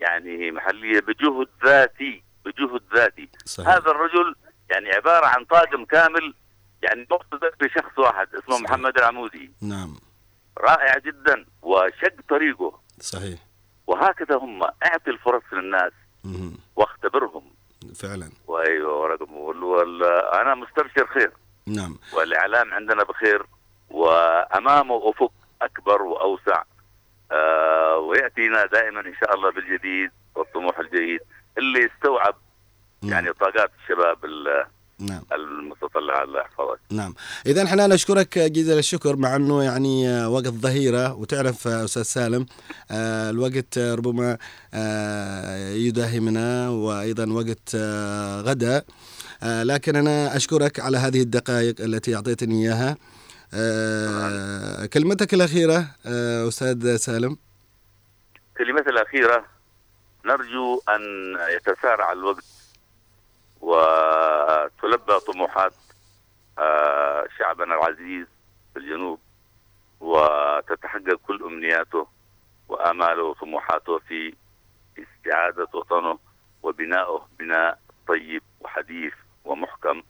يعني 0.01 0.51
محلية 0.51 1.01
بجهد 1.01 1.49
ذاتي 1.64 2.22
بجهد 2.45 2.80
ذاتي. 2.95 3.28
صحيح. 3.45 3.68
هذا 3.68 3.91
الرجل 3.91 4.34
يعني 4.70 4.91
عبارة 4.93 5.26
عن 5.26 5.45
طاقم 5.45 5.84
كامل 5.84 6.34
يعني 6.82 7.07
مقتدر 7.11 7.51
بشخص 7.61 7.99
واحد 7.99 8.28
اسمه 8.34 8.55
صحيح. 8.57 8.70
محمد 8.70 8.99
العمودي. 8.99 9.51
نعم. 9.62 9.97
رائع 10.59 10.99
جدا 10.99 11.45
وشق 11.62 12.14
طريقه. 12.28 12.80
صحيح. 13.01 13.39
وهكذا 13.87 14.37
هم 14.37 14.62
اعطي 14.62 15.11
الفرص 15.11 15.43
للناس. 15.53 15.93
واختبرهم. 16.76 17.43
فعلا. 18.03 18.30
وأيوه 18.47 18.92
وال... 19.30 19.62
وال... 19.64 20.05
أنا 20.34 20.55
مستبشر 20.55 21.07
خير. 21.07 21.32
نعم. 21.66 21.99
والإعلام 22.16 22.74
عندنا 22.74 23.05
بخير 23.05 23.47
وأمامه 23.90 25.11
أفق 25.11 25.32
أكبر 25.62 26.03
وأوسع. 26.03 26.62
آه 27.32 27.97
ويأتينا 27.99 28.66
دائما 28.66 29.01
إن 29.01 29.14
شاء 29.20 29.34
الله 29.34 29.51
بالجديد 29.51 30.11
والطموح 30.34 30.78
الجيد. 30.78 31.20
اللي 31.59 31.80
يستوعب 31.80 32.34
نعم. 33.03 33.12
يعني 33.12 33.32
طاقات 33.32 33.70
الشباب 33.82 34.24
ال- 34.24 34.66
نعم. 34.99 35.22
المتطلعة 35.32 36.24
الله 36.24 36.40
يحفظك. 36.40 36.78
نعم. 36.90 37.14
إذا 37.47 37.64
إحنا 37.64 37.86
نشكرك 37.86 38.38
جزيل 38.38 38.78
الشكر 38.78 39.16
مع 39.16 39.36
إنه 39.36 39.62
يعني 39.62 40.26
وقت 40.26 40.49
ظهيرة. 40.49 41.14
وتعرف 41.14 41.68
أستاذ 41.68 42.03
سالم 42.03 42.47
آه، 42.90 43.30
الوقت 43.30 43.78
ربما 43.78 44.38
آه، 44.74 45.68
يداهمنا 45.70 46.68
وأيضا 46.68 47.32
وقت 47.32 47.74
آه، 47.74 48.40
غدا. 48.40 48.84
لكن 49.42 49.97
أنا 49.97 50.36
أشكرك 50.36 50.80
على 50.80 50.99
هذه 50.99 51.22
الدقائق 51.22 51.80
التي 51.80 52.16
أعطيتني 52.16 52.62
إياها. 52.62 52.97
كلمتك 54.86 55.34
الأخيرة 55.34 55.86
أستاذ 56.49 56.97
سالم؟ 56.97 57.36
كلمتي 58.59 58.90
الأخيرة 58.90 59.44
نرجو 60.24 60.80
أن 60.88 61.03
يتسارع 61.57 62.12
الوقت. 62.12 62.55
وتلبى 63.66 65.20
طموحات 65.26 65.72
آه، 66.58 67.26
شعبنا 67.38 67.74
العزيز 67.74 68.26
في 68.72 68.78
الجنوب 68.78 69.20
وتتحقق 70.00 71.14
كل 71.26 71.42
أمنياته 71.44 72.06
وآماله 72.68 73.22
وطموحاته 73.22 73.98
في 73.98 74.34
استعادة 74.98 75.68
وطنه 75.74 76.18
وبنائه 76.62 77.26
بناء 77.38 77.78
طيب 78.08 78.42
وحديث 78.60 79.12
ومحكم 79.44 80.02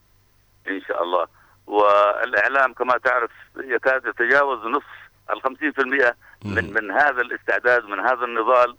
إن 0.69 0.81
شاء 0.89 1.03
الله. 1.03 1.27
والإعلام 1.67 2.73
كما 2.73 2.99
تعرف 2.99 3.31
يكاد 3.57 4.07
يتجاوز 4.07 4.67
نصف 4.67 4.97
ال 5.31 5.43
50% 5.43 6.15
من 6.45 6.73
من 6.73 6.91
هذا 6.91 7.21
الاستعداد 7.21 7.85
ومن 7.85 8.01
هذا 8.01 8.25
النضال 8.25 8.77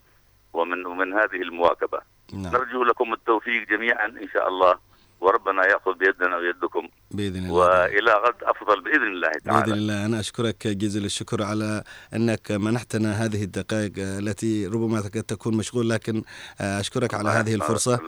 ومن 0.58 0.86
ومن 0.86 1.14
هذه 1.14 1.42
المواكبة. 1.48 2.00
نعم. 2.34 2.54
نرجو 2.54 2.84
لكم 2.84 3.14
التوفيق 3.14 3.70
جميعا 3.70 4.06
إن 4.06 4.28
شاء 4.34 4.48
الله. 4.48 4.88
وربنا 5.22 5.66
يأخذ 5.66 5.94
بيدنا 5.94 6.36
ويدكم. 6.38 6.88
بإذن 7.12 7.46
الله. 7.46 7.54
وإلى 7.54 8.12
غد 8.12 8.44
أفضل 8.44 8.82
بإذن 8.82 9.04
الله 9.04 9.30
بإذن 9.30 9.44
تعالى 9.44 9.74
الله. 9.74 10.06
أنا 10.06 10.20
أشكرك 10.20 10.68
جزيل 10.68 11.06
الشكر 11.06 11.44
على 11.44 11.84
أنك 12.14 12.52
منحتنا 12.52 13.26
هذه 13.26 13.44
الدقائق 13.44 13.94
التي 13.98 14.68
ربما 14.68 15.00
قد 15.00 15.24
تكون 15.24 15.58
مشغول 15.58 15.90
لكن 15.90 16.24
أشكرك 16.62 17.14
على 17.14 17.30
هذه 17.30 17.56
الفرصة. 17.56 18.00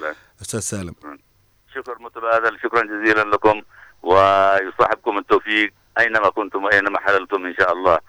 أستاذ 0.41 0.59
سالم. 0.59 0.95
شكر 1.75 1.95
متبادل. 1.99 2.59
شكرا 2.63 2.81
جزيلا 2.81 3.23
لكم. 3.23 3.61
ويصاحبكم 4.03 5.17
التوفيق 5.17 5.73
أينما 5.99 6.29
كنتم 6.29 6.63
وأينما 6.63 6.99
حللتم 6.99 7.45
إن 7.45 7.53
شاء 7.59 7.73
الله. 7.73 7.99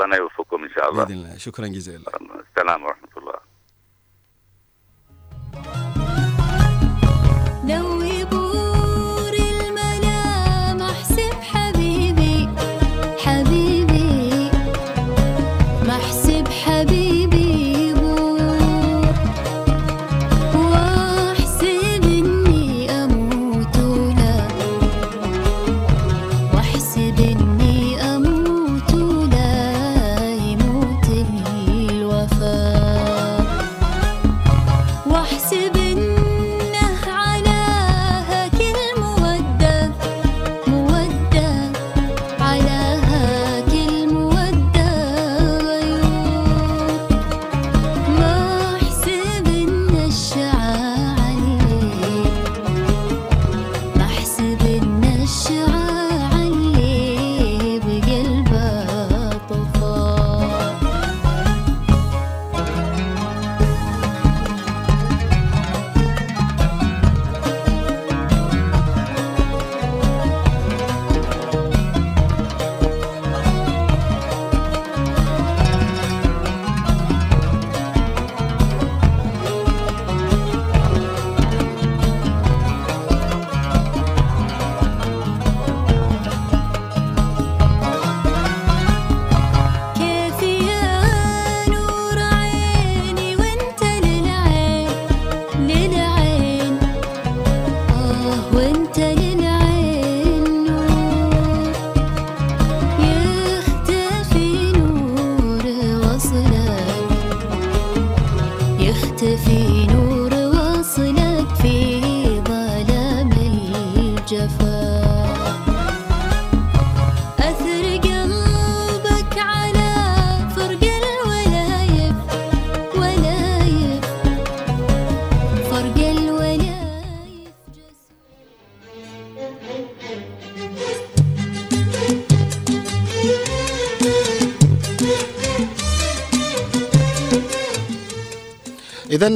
وربنا 0.00 0.16
يوفقكم 0.16 0.64
إن 0.64 0.70
شاء 0.70 0.90
الله. 0.90 1.04
بإذن 1.04 1.14
الله. 1.14 1.36
شكرا 1.36 1.66
جزيلا. 1.66 2.10
السلام 2.56 2.84
ورحمة 2.84 3.08
الله. 3.16 3.29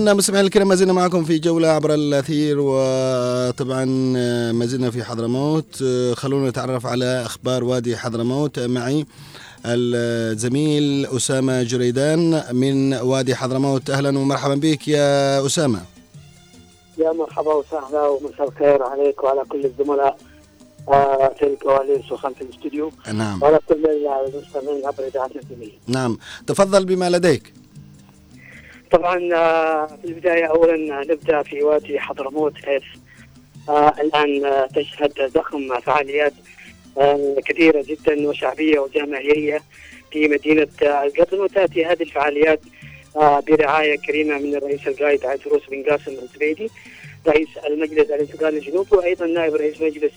إذا 0.05 0.13
مستمعينا 0.15 0.47
الكرام 0.47 0.69
ما 0.69 0.75
زلنا 0.75 0.93
معكم 0.93 1.25
في 1.25 1.39
جولة 1.39 1.69
عبر 1.69 1.95
الأثير 1.95 2.57
وطبعا 2.61 4.15
آه، 4.17 4.53
ما 4.53 4.67
زلنا 4.67 4.91
في 4.91 5.05
حضرموت. 5.05 5.83
آه، 5.83 6.15
خلونا 6.15 6.49
نتعرف 6.51 6.87
على 6.87 7.23
أخبار 7.27 7.65
وادي 7.65 7.97
حضرموت. 7.97 8.59
معي 8.59 9.07
الزميل 9.67 11.07
أسامة 11.07 11.63
جريدان 11.63 12.43
من 12.53 12.95
وادي 12.95 13.35
حضرموت. 13.35 13.91
أهلا 13.91 14.19
ومرحبا 14.19 14.55
بك 14.55 14.89
يا 14.89 15.47
أسامة. 15.47 15.81
يا 16.99 17.13
مرحبا 17.13 17.55
وسهلا 17.55 18.09
ومساء 18.09 18.49
الخير 18.49 18.83
عليك 18.83 19.25
وعلى 19.25 19.45
كل 19.49 19.65
الزملاء 19.65 20.19
آه، 20.89 21.35
في 21.39 21.47
الكواليس 21.47 22.13
وخلف 22.13 22.43
الاستوديو. 22.43 22.93
نعم. 23.13 23.43
وعلى 23.43 23.59
كل 23.69 23.87
المستمعين 23.87 24.87
عبر 24.87 25.05
الجميل. 25.37 25.79
نعم. 25.87 26.19
تفضل 26.47 26.85
بما 26.85 27.11
لديك. 27.11 27.64
طبعا 28.95 29.35
آه، 29.35 29.87
في 29.87 30.05
البداية 30.05 30.45
اولا 30.45 30.77
نبدأ 31.05 31.43
في 31.43 31.63
وادي 31.63 32.01
حضرموت 32.01 32.55
حيث 32.65 32.83
آه، 33.69 33.95
الآن 34.01 34.45
آه، 34.45 34.67
تشهد 34.67 35.31
ضخم 35.35 35.81
فعاليات 35.81 36.33
آه، 36.99 37.37
كثيرة 37.47 37.85
جدا 37.89 38.29
وشعبية 38.29 38.79
وجماهيرية 38.79 39.61
في 40.13 40.29
مدينة 40.29 40.69
آه، 40.83 41.05
القطن 41.05 41.41
وتأتي 41.41 41.85
هذه 41.85 42.03
الفعاليات 42.03 42.61
آه، 43.17 43.41
برعاية 43.41 43.97
كريمة 43.97 44.39
من 44.39 44.55
الرئيس 44.57 44.89
القائد 44.89 45.25
عيدروس 45.27 45.63
بن 45.71 45.83
قاسم 45.83 46.13
الزبيدي 46.13 46.69
رئيس 47.27 47.49
المجلس 47.67 48.11
الانتقالي 48.11 48.59
الجنوبي 48.59 48.97
وأيضا 48.97 49.27
نائب 49.27 49.55
رئيس 49.55 49.81
مجلس 49.83 50.13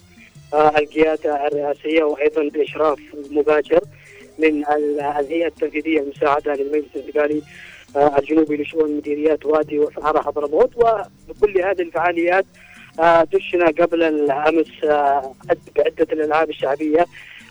آه، 0.54 0.78
القيادة 0.78 1.48
الرئاسية 1.48 2.04
وأيضا 2.04 2.50
بإشراف 2.50 3.00
مباشر 3.32 3.80
من 4.40 4.66
ال- 4.66 5.00
الهيئة 5.00 5.48
التنفيذية 5.48 6.00
المساعدة 6.00 6.54
للمجلس 6.54 6.86
الانتقالي 6.96 7.38
آه، 7.38 7.42
الجنوبي 7.96 8.58
لشؤون 8.58 8.98
مديريات 8.98 9.46
وادي 9.46 9.80
وصحراء 9.80 10.22
حضرموت 10.24 10.72
وبكل 10.76 11.62
هذه 11.62 11.82
الفعاليات 11.82 12.46
آه، 13.00 13.24
دشنا 13.24 13.66
قبل 13.66 14.04
الأمس 14.04 14.84
آه، 14.84 15.34
بعدة 15.76 16.08
الألعاب 16.14 16.50
الشعبية 16.50 17.06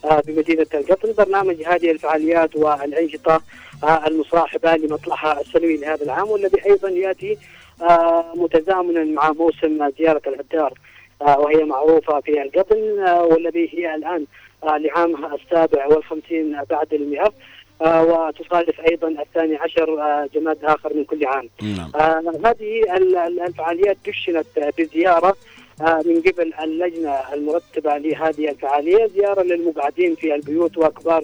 آه، 0.04 0.22
بمدينة 0.26 0.66
القطن 0.74 1.12
برنامج 1.24 1.62
هذه 1.62 1.90
الفعاليات 1.90 2.56
والأنشطة 2.56 3.40
آه، 3.84 4.06
المصاحبة 4.06 4.76
لمطلعها 4.76 5.40
السنوي 5.40 5.76
لهذا 5.76 6.02
العام 6.04 6.28
والذي 6.30 6.66
أيضا 6.66 6.88
يأتي 6.88 7.38
آه، 7.82 8.24
متزامنا 8.34 9.04
مع 9.04 9.32
موسم 9.32 9.90
زيارة 9.98 10.22
العتار 10.26 10.74
آه، 11.22 11.40
وهي 11.40 11.64
معروفة 11.64 12.20
في 12.20 12.42
القطن 12.42 12.98
آه، 13.06 13.22
والذي 13.24 13.70
هي 13.78 13.94
الآن 13.94 14.24
آه، 14.64 14.78
لعامها 14.78 15.34
السابع 15.34 15.86
والخمسين 15.86 16.56
بعد 16.70 16.94
المئة. 16.94 17.24
آه، 17.26 17.32
وتصادف 17.80 18.80
أيضا 18.90 19.08
الثاني 19.08 19.56
عشر 19.56 20.00
آه، 20.02 20.28
جماد 20.34 20.64
آخر 20.64 20.94
من 20.94 21.04
كل 21.04 21.26
عام. 21.26 21.48
نعم 21.62 21.90
آه، 21.94 22.22
هذه 22.44 22.96
ال- 22.96 23.16
ال- 23.16 23.40
الفعاليات 23.40 23.96
دشنت 24.06 24.58
آه، 24.58 24.72
بزيارة 24.78 25.36
آه، 25.80 26.02
من 26.06 26.20
قبل 26.20 26.54
اللجنة 26.62 27.14
المرتبة 27.32 27.98
لهذه 27.98 28.48
الفعالية 28.50 29.06
زيارة 29.06 29.42
للمقعدين 29.42 30.14
في 30.14 30.34
البيوت 30.34 30.78
وكبار 30.78 31.22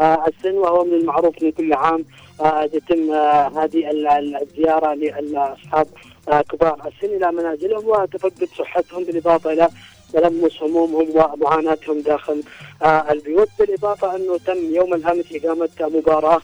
آه، 0.00 0.24
السن 0.28 0.52
وهو 0.54 0.84
من 0.84 0.94
المعروف 0.94 1.42
من 1.42 1.50
كل 1.52 1.72
عام 1.72 2.04
آه، 2.40 2.62
يتم 2.62 3.10
آه، 3.12 3.48
هذه 3.64 3.90
ال- 3.90 4.06
ال- 4.08 4.36
الزيارة 4.42 4.94
لأصحاب 4.94 5.86
آه، 6.28 6.40
كبار 6.40 6.80
السن 6.88 7.14
إلى 7.16 7.32
منازلهم 7.32 7.88
وتفقد 7.88 8.48
صحتهم 8.58 9.04
بالإضافة 9.04 9.52
إلى 9.52 9.68
تلمس 10.12 10.62
همومهم 10.62 11.08
ومعاناتهم 11.10 12.00
داخل 12.00 12.42
آه، 12.82 13.12
البيوت. 13.12 13.48
بالإضافة 13.58 14.16
أنه 14.16 14.38
تم 14.38 14.74
يوم 14.74 14.94
الأمس 14.94 15.24
إقامة 15.32 15.68
مباراة 15.80 16.40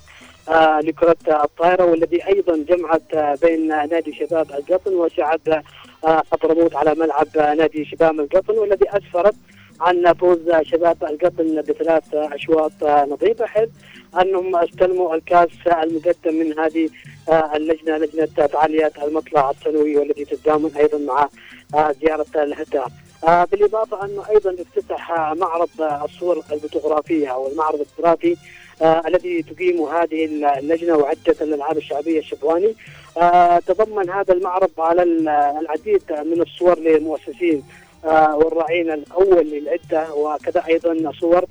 آه، 0.48 0.80
لكرة 0.80 1.16
الطائرة 1.44 1.84
والذي 1.84 2.26
أيضا 2.26 2.56
جمعت 2.56 3.14
آه، 3.14 3.38
بين 3.42 3.68
نادي 3.68 4.12
شباب 4.12 4.50
القطن 4.50 4.94
وسعد 4.94 5.62
حضرموت 6.32 6.76
على 6.76 6.94
ملعب 6.94 7.26
نادي 7.36 7.84
شباب 7.84 8.20
القطن 8.20 8.58
والذي 8.58 8.86
أسفرت 8.88 9.34
عن 9.80 10.12
فوز 10.12 10.38
شباب 10.62 11.04
القطن 11.04 11.62
بثلاث 11.62 12.14
أشواط 12.14 12.72
آه، 12.82 13.04
نظيفة 13.04 13.46
حيث 13.46 13.68
أنهم 14.20 14.56
استلموا 14.56 15.14
الكاس 15.14 15.48
المقدم 15.66 16.34
من 16.34 16.58
هذه 16.58 16.88
اللجنة 17.54 17.96
لجنة 17.96 18.46
فعاليات 18.46 18.98
المطلع 18.98 19.50
السنوي 19.50 19.96
والذي 19.96 20.24
تتضامن 20.24 20.70
أيضا 20.76 20.98
مع 20.98 21.28
زيارة 21.92 22.26
الهداف. 22.36 22.92
آه، 23.24 23.44
بالإضافة 23.44 24.04
أنه 24.04 24.22
أيضا 24.30 24.50
افتتح 24.62 25.10
آه، 25.10 25.34
معرض 25.34 25.68
آه، 25.80 26.04
الصور 26.04 26.42
الفوتوغرافية 26.52 27.28
أو 27.28 27.48
المعرض 27.52 27.80
التراثي 27.80 28.36
الذي 28.82 29.42
تقيم 29.42 29.82
هذه 29.82 30.24
اللجنة 30.58 30.96
وعدة 30.96 31.36
الألعاب 31.40 31.76
الشعبية 31.76 32.18
الشبواني. 32.18 32.74
تضمن 33.66 34.10
هذا 34.10 34.34
المعرض 34.34 34.70
على 34.78 35.02
ال- 35.02 35.28
العديد 35.28 36.02
من 36.12 36.40
الصور 36.42 36.78
للمؤسسين 36.78 37.62
والراعين 38.04 38.90
الأول 38.90 39.46
للعدة 39.46 40.14
وكذا 40.14 40.62
أيضا 40.68 41.12
صور 41.20 41.44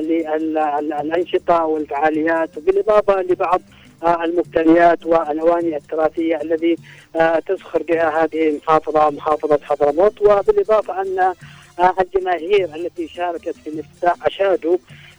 للانشطه 0.00 1.64
والفعاليات. 1.64 2.58
بالإضافة 2.58 3.22
لبعض 3.22 3.60
المقتنيات 4.06 5.06
والاواني 5.06 5.76
التراثيه 5.76 6.40
الذي 6.42 6.76
آه 7.16 7.38
تزخر 7.38 7.82
بها 7.82 8.24
هذه 8.24 8.48
المحافظة 8.48 9.10
محافظة 9.10 9.58
حضرموت. 9.62 10.22
وبالإضافة 10.22 11.02
أن 11.02 11.18
آه 11.78 11.94
الجماهير 12.00 12.64
التي 12.74 13.08
شاركت 13.08 13.56
في 13.56 13.70
الافتتاح 13.70 14.26
أشادوا 14.26 14.76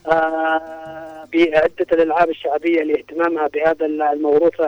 آه، 0.07 1.27
بعدة 1.33 1.85
الألعاب 1.91 2.29
الشعبية 2.29 2.83
لاهتمامها 2.83 3.47
بهذا 3.47 3.85
الموروث 3.85 4.61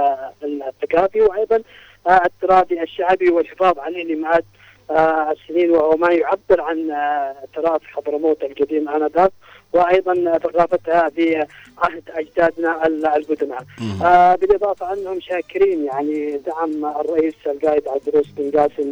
الثقافي 0.44 1.22
وأيضا 1.22 1.62
آه، 2.08 2.22
التراثي 2.26 2.84
الشعبي 2.84 3.30
والحفاظ 3.30 3.80
عليه 3.80 4.04
آه، 4.04 4.44
السنين 4.92 5.72
وهو 5.72 5.98
ما 5.98 6.12
يعبر 6.14 6.62
عن 6.62 6.92
آه، 6.92 7.36
تراث 7.56 7.82
حضرموت 7.84 8.44
القديم 8.44 8.90
آنذاك 8.90 9.32
وأيضا 9.74 10.38
ثقافتها 10.38 11.10
في 11.10 11.46
عهد 11.78 12.04
أجدادنا 12.10 12.88
ال- 12.88 13.06
القدماء. 13.06 13.64
آه، 14.04 14.36
بالإضافة 14.36 14.94
أنهم 14.94 15.20
شاكرين 15.20 15.86
يعني 15.86 16.38
دعم 16.38 16.86
الرئيس 16.86 17.34
القائد 17.48 17.88
عبدالروس 17.88 18.28
بن 18.38 18.60
قاسم 18.60 18.92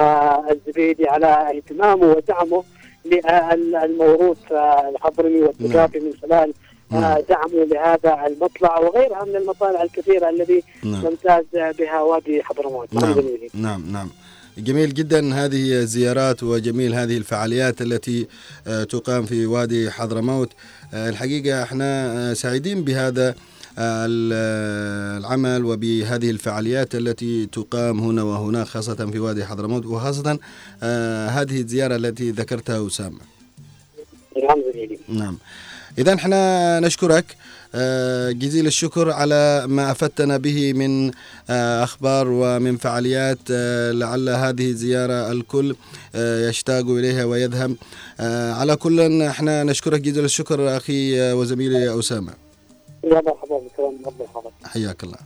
آه، 0.00 0.44
الزبيدي 0.50 1.08
على 1.08 1.26
اهتمامه 1.56 2.06
ودعمه 2.06 2.64
للموروث 3.04 4.52
آه، 4.52 4.88
الحضرمي 4.88 5.42
والثقافي 5.42 6.00
من 6.00 6.12
خلال 6.22 6.52
آه، 6.92 6.94
نعم. 7.00 7.18
دعمه 7.28 7.64
لهذا 7.64 8.26
المطلع 8.26 8.78
وغيرها 8.78 9.24
من 9.24 9.36
المطالع 9.36 9.82
الكثيرة 9.82 10.28
الذي 10.28 10.62
نعم. 10.84 11.06
يمتاز 11.06 11.44
بها 11.54 12.00
وادي 12.02 12.42
حضرموت. 12.42 12.94
نعم. 12.94 13.14
نعم. 13.54 13.92
نعم. 13.92 14.08
جميل 14.60 14.94
جدا 14.94 15.34
هذه 15.34 15.72
الزيارات 15.72 16.42
وجميل 16.42 16.94
هذه 16.94 17.16
الفعاليات 17.16 17.82
التي 17.82 18.26
آه، 18.66 18.84
تقام 18.84 19.26
في 19.26 19.46
وادي 19.46 19.90
حضرموت. 19.90 20.50
آه، 20.94 21.08
الحقيقة 21.08 21.62
إحنا 21.62 22.12
آه، 22.30 22.34
سعيدين 22.34 22.84
بهذا 22.84 23.34
ال- 23.78 25.20
العمل 25.20 25.64
وبهذه 25.64 26.30
الفعاليات 26.30 26.94
التي 26.94 27.46
تقام 27.46 28.00
هنا 28.00 28.22
وهناك 28.22 28.66
خاصة 28.66 28.94
في 29.10 29.18
وادي 29.18 29.44
حضرموت 29.44 29.86
وخاصة 29.86 30.38
هذه 31.30 31.60
الزيارة 31.60 31.96
التي 31.96 32.30
ذكرتها 32.30 32.86
أسامة. 32.86 33.18
نعم 34.42 34.58
نعم. 35.08 35.38
إذا 35.98 36.14
إحنا 36.14 36.80
نشكرك 36.80 37.24
جزيل 38.32 38.66
الشكر 38.66 39.10
على 39.10 39.64
ما 39.68 39.90
أفدتنا 39.90 40.36
به 40.36 40.72
من 40.72 41.10
آه، 41.50 41.84
أخبار 41.84 42.28
ومن 42.30 42.76
فعاليات 42.76 43.38
آه، 43.50 43.92
لعل 43.92 44.28
هذه 44.28 44.70
الزيارة 44.70 45.32
الكل 45.32 45.76
آه، 46.14 46.48
يشتاق 46.48 46.84
إليها 46.86 47.24
ويذهب. 47.24 47.76
آه، 48.20 48.52
على 48.52 48.76
كل 48.76 49.22
إحنا 49.22 49.64
نشكرك 49.64 50.00
جزيل 50.00 50.24
الشكر 50.24 50.76
أخي 50.76 51.20
آه، 51.20 51.34
وزميلي 51.34 51.98
أسامة. 51.98 52.32
يا 53.04 53.22
مرحبا 53.26 53.60
حياك 54.64 55.04
الله. 55.04 55.18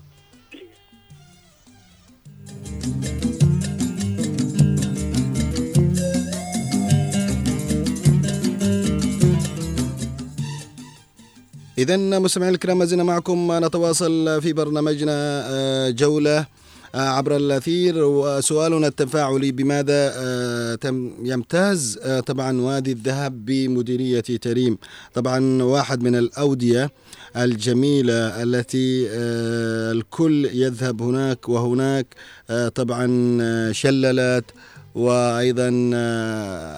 إذا 11.79 11.97
مستمعينا 11.97 12.55
الكرام 12.55 12.79
ما 12.79 12.85
زلنا 12.85 13.03
معكم. 13.05 13.49
نتواصل 13.53 14.43
في 14.43 14.53
برنامجنا 14.53 15.13
آه، 15.51 15.91
جولة 15.91 16.47
آه، 16.95 16.99
عبر 17.09 17.37
الأثير. 17.37 17.95
وسؤالنا 17.99 18.87
التفاعلي 18.87 19.53
بماذا 19.53 20.13
آه، 20.17 20.79
يمتاز 21.23 21.99
طبعا 22.27 22.61
وادي 22.61 22.93
الذهب 22.93 23.45
بمديرية 23.45 24.21
تريم؟ 24.21 24.79
طبعا 25.15 25.63
واحد 25.63 26.03
من 26.03 26.17
الأودية 26.17 26.91
الجميلة 27.37 28.43
التي 28.43 29.07
الكل 29.97 30.51
يذهب 30.53 31.03
هناك 31.03 31.49
وهناك 31.49 32.07
طبعا 32.75 33.09
شللات 33.73 34.45
وأيضا 34.95 35.69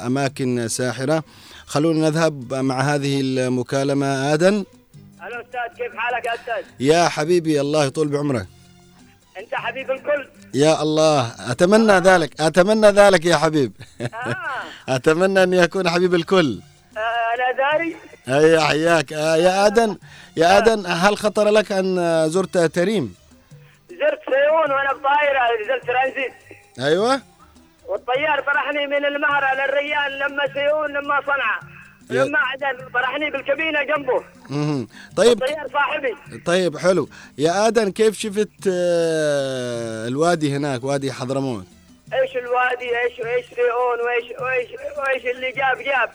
أماكن 0.07 0.68
ساحرة. 0.68 1.24
خلونا 1.66 2.09
نذهب 2.11 2.55
مع 2.55 2.80
هذه 2.80 3.20
المكالمة. 3.20 4.07
آدم. 4.07 4.64
هلا 5.27 5.41
أستاذ 5.41 5.77
كيف 5.85 5.97
حالك 5.97 6.27
يا 6.27 6.35
أستاذ؟ 6.35 6.64
يا 6.81 7.09
حبيبي 7.09 7.61
الله 7.61 7.85
يطول 7.85 8.09
بعمرك. 8.09 8.47
أنت 9.39 9.55
حبيب 9.55 9.91
الكل. 9.91 10.29
يا 10.55 10.83
الله 10.83 11.35
أتمنى 11.51 11.93
ذلك 11.93 12.41
أتمنى 12.41 12.87
ذلك 12.87 13.24
يا 13.24 13.37
حبيب. 13.37 13.72
آه. 14.01 14.37
أتمنى 14.97 15.43
أن 15.43 15.53
يكون 15.53 15.91
حبيب 15.91 16.14
الكل. 16.14 16.61
آه 16.97 17.01
أنا 17.35 17.53
داري 17.59 17.97
هيا 18.27 18.61
حياك. 18.61 19.12
آه، 19.12 19.37
يا 19.37 19.66
آدم 19.66 19.97
يا 20.37 20.59
آدم 20.59 20.87
هل 20.87 21.16
خطر 21.16 21.49
لك 21.49 21.72
أن 21.72 21.99
آه، 21.99 22.27
زرت 22.27 22.59
تريم؟ 22.59 23.14
زرت 23.91 24.20
سيون 24.31 24.70
وأنا 24.72 24.93
بطايره 24.93 25.41
نزلت 25.62 25.87
ترانزيت. 25.87 26.33
أيوة. 26.79 27.20
والطيار 27.89 28.41
طرحني 28.41 28.87
من 28.87 29.05
المهرة 29.07 29.55
للريان 29.55 30.11
لما 30.11 30.47
سيئون 30.55 30.91
لما 30.91 31.20
صنعاء. 31.20 31.76
لما 32.11 32.38
عدن 32.38 32.88
طرحني 32.94 33.30
بالكابينة 33.30 33.78
جنبه. 33.82 34.24
طيب. 35.16 35.42
الطيار 35.42 35.68
صاحبي. 35.72 36.40
طيب 36.44 36.78
حلو. 36.78 37.09
يا 37.38 37.66
آدم 37.66 37.90
كيف 37.90 38.18
شفت 38.18 38.48
آه، 38.68 40.09
الوادي 40.09 40.57
هناك 40.57 40.84
وادي 40.84 41.12
حضرموت؟ 41.12 41.64
إيش 42.12 42.36
الوادي؟ 42.36 42.98
إيش 43.04 43.20
إيش 43.20 43.46
سيئون 43.46 44.00
وايش 44.04 44.40
وايش 44.40 44.68
وإيش 44.98 45.36
اللي 45.36 45.52
جاب 45.52 45.78
جاب؟ 45.78 46.11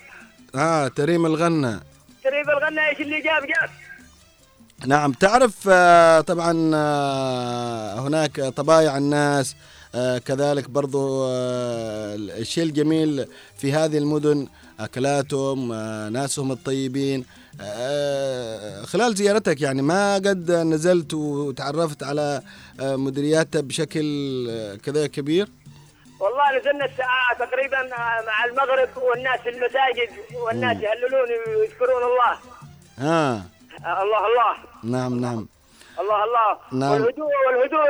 آه 0.56 0.88
تريم 0.88 1.26
الغنى 1.26 1.80
تريب 2.24 2.50
الغنى 2.50 2.90
إيش 2.90 3.02
اللي 3.02 3.22
جاب 3.22 3.42
جاب؟ 3.42 3.70
نعم. 4.88 5.12
تعرف 5.12 5.56
آه، 5.72 6.22
طبعا 6.22 6.72
آه، 6.76 8.00
هناك 8.00 8.42
طبايع 8.42 8.98
الناس 8.98 9.56
كذلك 10.26 10.70
برضو 10.70 11.26
الشيء 12.40 12.64
الجميل 12.64 13.28
في 13.58 13.74
هذه 13.74 13.98
المدن 13.98 14.48
أكلاتهم 14.86 15.72
آه، 15.72 16.10
ناسهم 16.10 16.52
الطيبين 16.52 17.26
آه، 17.62 18.82
خلال 18.86 19.16
زيارتك 19.16 19.62
يعني 19.62 19.82
ما 19.82 20.16
قد 20.16 20.52
نزلت 20.52 21.14
وتعرفت 21.14 22.04
على 22.04 22.42
آه، 22.80 22.96
مديرياتها 22.96 23.62
بشكل 23.62 24.02
آه، 24.50 24.76
كذا 24.76 25.08
كبير؟ 25.08 25.48
والله 26.20 26.60
نزلنا 26.60 26.86
الساعة 26.86 27.34
تقريبا 27.40 27.78
مع 28.28 28.46
المغرب 28.46 28.90
والناس 28.98 29.40
في 29.40 29.50
المساجد 29.50 30.10
والناس 30.46 30.78
يهللون 30.78 31.30
ويذكرون 31.58 32.04
الله. 32.04 32.38
آه. 33.12 33.42
الله 33.80 34.26
الله. 34.28 34.56
نعم 34.84 35.20
نعم. 35.20 35.48
الله 36.00 36.24
الله. 36.24 36.80
نعم. 36.80 36.92
والهدوء 36.92 37.30
والهدوء 37.48 37.82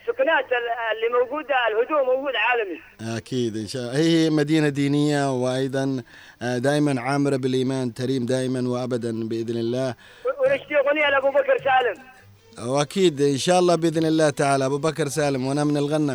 السكنات 0.00 0.44
اللي 0.92 1.08
موجودة 1.20 1.54
الهدوء 1.68 2.16
موجود 2.16 2.32
عالمي. 2.36 3.16
أكيد 3.16 3.56
إن 3.56 3.66
شاء 3.66 3.82
الله. 3.82 3.96
هي 3.98 4.30
مدينة 4.30 4.68
دينية 4.68 5.32
وأيضا 5.32 5.82
آه، 5.84 6.02
دائما 6.40 7.00
عامرة 7.00 7.36
بالإيمان 7.36 7.94
تريم 7.94 8.26
دائما 8.26 8.68
وأبدا 8.68 9.28
بإذن 9.28 9.56
الله. 9.56 9.94
ونشتي 10.40 10.76
أغنية 10.76 11.10
لأبو 11.10 11.30
بكر 11.30 11.56
سالم 11.64 11.98
وأكيد 12.68 13.20
إن 13.20 13.36
شاء 13.36 13.58
الله 13.58 13.74
بإذن 13.74 14.06
الله 14.06 14.30
تعالى. 14.30 14.66
أبو 14.66 14.78
بكر 14.78 15.08
سالم 15.08 15.46
وأنا 15.46 15.64
من 15.64 15.76
الغنى 15.76 16.12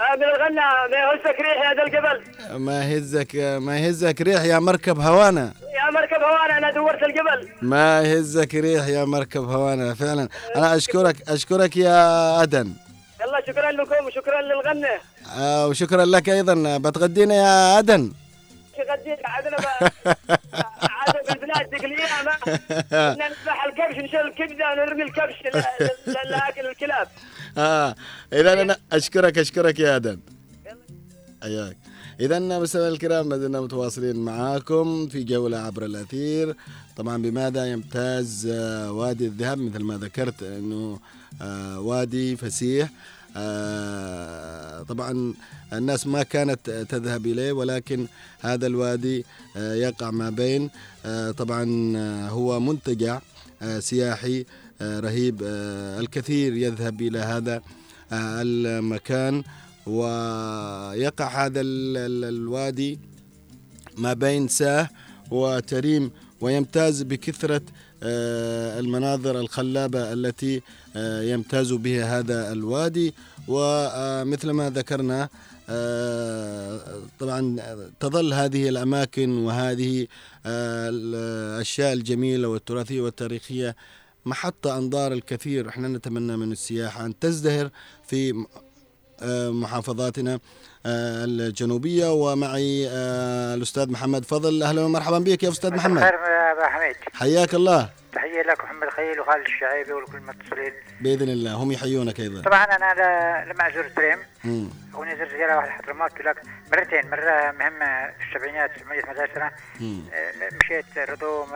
آه، 0.00 0.16
من 0.16 0.24
الغنى 0.24 0.68
ما 0.90 0.96
يهزك 0.96 1.40
ريح 1.40 1.70
يا 1.70 1.74
ذا 1.74 1.82
الجبل. 1.82 2.18
ما 2.64 2.84
يهزك 2.84 3.36
ما 3.36 3.78
يهزك 3.78 4.20
ريح 4.20 4.42
يا 4.44 4.58
مركب 4.58 5.00
هوانا. 5.00 5.52
يا 5.78 5.90
مركب 5.90 6.22
هوانا 6.22 6.58
أنا 6.58 6.70
دورت 6.70 7.02
الجبل. 7.02 7.48
ما 7.62 8.02
يهزك 8.02 8.54
ريح 8.54 8.86
يا 8.86 9.04
مركب 9.04 9.44
هوانا 9.44 9.94
فعلا. 9.94 10.28
أنا 10.56 10.76
أشكرك 10.76 11.16
أشكرك 11.28 11.76
يا 11.76 12.42
أدن. 12.42 12.72
يلا 13.20 13.40
شكرا 13.46 13.70
لكم 13.72 14.06
وشكرا 14.06 14.40
للغنى 14.42 14.94
آه، 15.38 15.66
وشكرا 15.68 16.04
لك 16.04 16.28
أيضا. 16.28 16.78
بتغدينا 16.78 17.34
يا 17.34 17.78
أدن. 17.78 18.12
غديت 18.98 19.18
عادنا 19.24 19.56
عادنا 20.82 21.34
بالبلاد 21.34 21.74
الأيام 21.74 22.26
كنا 22.90 23.28
نذبح 23.28 23.64
الكبش 23.64 24.04
نشيل 24.04 24.20
الكبده 24.20 24.72
ونرمي 24.72 25.02
الكبش 25.02 25.34
لأكل 26.30 26.66
الكلاب. 26.66 27.08
آه. 27.58 27.94
إذا 28.32 28.62
أنا 28.62 28.76
أشكرك 28.92 29.38
أشكرك 29.38 29.78
يا 29.78 29.96
أدن 29.96 30.20
حياك. 31.42 31.76
إذا 32.20 32.38
مستمعينا 32.38 32.92
الكرام 32.92 33.28
ما 33.28 33.38
زلنا 33.38 33.60
متواصلين 33.60 34.16
معاكم 34.16 35.08
في 35.08 35.24
جولة 35.24 35.58
عبر 35.58 35.84
الأثير. 35.84 36.56
طبعا 36.96 37.22
بماذا 37.22 37.66
يمتاز 37.66 38.48
آه، 38.52 38.92
وادي 38.92 39.26
الذهب؟ 39.26 39.58
مثل 39.58 39.82
ما 39.82 39.96
ذكرت 39.96 40.42
أنه 40.42 41.00
آه، 41.42 41.80
وادي 41.80 42.36
فسيح. 42.36 42.88
طبعا 44.88 45.34
الناس 45.72 46.06
ما 46.06 46.22
كانت 46.22 46.70
تذهب 46.70 47.26
إليه 47.26 47.52
ولكن 47.52 48.06
هذا 48.40 48.66
الوادي 48.66 49.24
آه، 49.56 49.74
يقع 49.74 50.10
ما 50.10 50.30
بين 50.30 50.70
آه، 51.06 51.30
طبعا 51.30 51.92
آه، 51.96 52.28
هو 52.28 52.60
منتجع 52.60 53.20
آه، 53.62 53.78
سياحي 53.80 54.44
آه، 54.80 55.00
رهيب 55.00 55.42
آه، 55.44 56.00
الكثير 56.00 56.54
يذهب 56.56 57.02
إلى 57.02 57.18
هذا 57.18 57.56
آه، 58.12 58.42
المكان 58.42 59.42
ويقع 59.86 61.46
هذا 61.46 61.60
ال- 61.60 61.96
ال- 61.96 62.24
الوادي 62.24 62.98
ما 63.98 64.12
بين 64.12 64.48
ساه 64.48 64.88
وتريم 65.30 66.10
ويمتاز 66.40 67.02
بكثرة 67.02 67.56
آه، 67.56 67.62
المناظر 68.02 69.40
الخلابة 69.40 70.12
التي 70.12 70.62
آه، 70.96 71.22
يمتاز 71.22 71.72
بها 71.72 72.18
هذا 72.18 72.52
الوادي. 72.52 73.14
ومثل 73.48 74.50
ما 74.50 74.70
ذكرنا 74.70 75.28
آه، 75.70 76.80
طبعا 77.18 77.56
تظل 78.00 78.32
هذه 78.34 78.68
الأماكن 78.68 79.38
وهذه 79.38 80.06
آه، 80.46 80.88
الأشياء 80.92 81.92
الجميلة 81.92 82.48
والتراثية 82.48 83.00
والتاريخية 83.00 83.76
محط 84.26 84.66
أنظار 84.66 85.12
الكثير. 85.12 85.68
إحنا 85.68 85.88
نتمنى 85.88 86.36
من 86.36 86.52
السياحة 86.52 87.06
أن 87.06 87.18
تزدهر 87.18 87.70
في 88.06 88.44
آه، 89.20 89.50
محافظاتنا. 89.50 90.40
آه، 90.88 91.24
الجنوبية 91.24 92.12
ومعي 92.12 92.88
آه، 92.90 93.54
الأستاذ 93.54 93.90
محمد 93.92 94.24
فضل. 94.24 94.62
أهلا 94.62 94.82
ومرحبا 94.84 95.18
بك 95.18 95.42
يا 95.42 95.48
أستاذ 95.48 95.74
محمد. 95.74 96.02
خير 96.02 96.14
يا 96.14 96.52
ابا 96.52 96.66
حميد. 96.66 96.96
حياك 97.14 97.54
الله. 97.54 97.88
تحية 98.12 98.42
لك 98.42 98.64
محمد 98.64 98.88
خليل 98.88 99.20
وخالد 99.20 99.46
الشعيبي 99.46 99.92
ولكل 99.92 100.16
المتصلين 100.18 100.72
بإذن 101.00 101.28
الله. 101.28 101.52
هم 101.54 101.72
يحيونك 101.72 102.20
أيضا. 102.20 102.42
طبعا 102.42 102.64
أنا 102.64 102.94
لما 103.52 103.68
ازور 103.68 103.84
تريم 103.96 104.18
مم. 104.44 104.68
هوني 104.94 105.16
زرت 105.16 105.30
زيارة 105.30 105.56
واحد 105.56 105.68
حضرموت 105.82 106.10
لك 106.20 106.36
مرتين. 106.72 107.10
مرة 107.10 107.52
مهمة 107.58 108.06
في 108.06 108.34
السبعينات 108.36 108.70
718 108.80 109.30
سنة. 109.34 109.50
مم. 109.80 110.00
آه، 110.14 110.48
مشيت 110.64 111.10
رضوم 111.10 111.46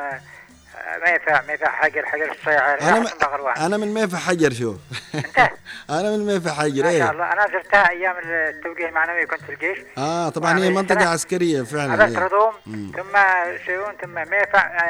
آه، 0.76 0.98
ما 0.98 1.52
ينفع 1.52 1.70
حجر 1.70 2.06
حجر 2.06 2.30
الصيعر 2.32 2.78
أحسن 2.80 3.18
بغروان. 3.18 3.56
أنا 3.56 3.76
من 3.76 3.94
ميفا 3.94 4.16
حجر 4.16 4.52
شوف. 4.52 4.76
أنت؟ 5.14 5.38
أنا 5.90 6.10
من 6.16 6.26
ميفا 6.26 6.50
حجر 6.52 6.82
ما 6.84 6.90
شاء 6.90 7.00
إيه. 7.02 7.10
الله. 7.10 7.32
أنا 7.32 7.46
زرتها 7.52 7.90
أيام 7.90 8.14
التوجيه 8.24 8.86
المعنوي 8.88 9.26
كنت 9.26 9.40
في 9.40 9.52
الجيش. 9.52 9.78
آه 9.98 10.28
طبعا 10.28 10.50
هي 10.58 10.62
وأنا 10.62 10.70
منطقة 10.80 10.98
سنة- 10.98 11.06
عسكرية 11.08 11.62
فعلا 11.62 12.04
إيه. 12.08 12.18
رضوم 12.18 12.52
مم. 12.66 12.92
ثم 12.96 13.18
سيون 13.66 13.92
ثم 14.02 14.18
آه، 14.18 14.24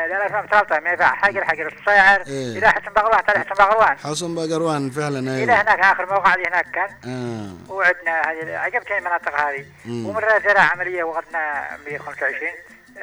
لا 0.07 0.29
لا 0.29 0.47
ثلاثة 0.51 0.81
ميفع 0.91 1.15
حجر 1.15 1.45
حجر 1.45 1.75
الصيعر 1.81 2.21
إيه. 2.27 2.59
إلى 2.59 2.69
حسن 2.73 2.93
بغروان 2.97 3.25
تل 3.27 3.39
حسن 3.39 3.65
بغروان 3.65 3.99
حصن 3.99 4.35
بقروان 4.35 4.91
فعلا 4.91 5.19
إلى 5.19 5.37
أيوة 5.53 5.55
هناك 5.63 5.79
آخر 5.81 6.07
موقع 6.07 6.35
لي 6.35 6.45
هناك 6.47 6.67
كان. 6.71 6.89
آه. 7.13 7.73
وعدنا 7.73 8.21
هذه 8.23 8.57
عجبتني 8.59 8.99
المناطق 8.99 9.41
هذه. 9.41 9.65
مم. 9.85 10.07
ومرة 10.07 10.39
زرع 10.45 10.61
عملية 10.61 11.05
وغدنا 11.05 11.69
ب 11.87 11.97
25 11.99 12.53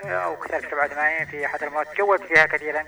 أو 0.05 0.35
كذا 0.35 0.59
87 0.59 1.25
في 1.25 1.47
حضرموت 1.47 1.87
جودت 1.97 2.23
فيها 2.23 2.45
كثيرا. 2.45 2.83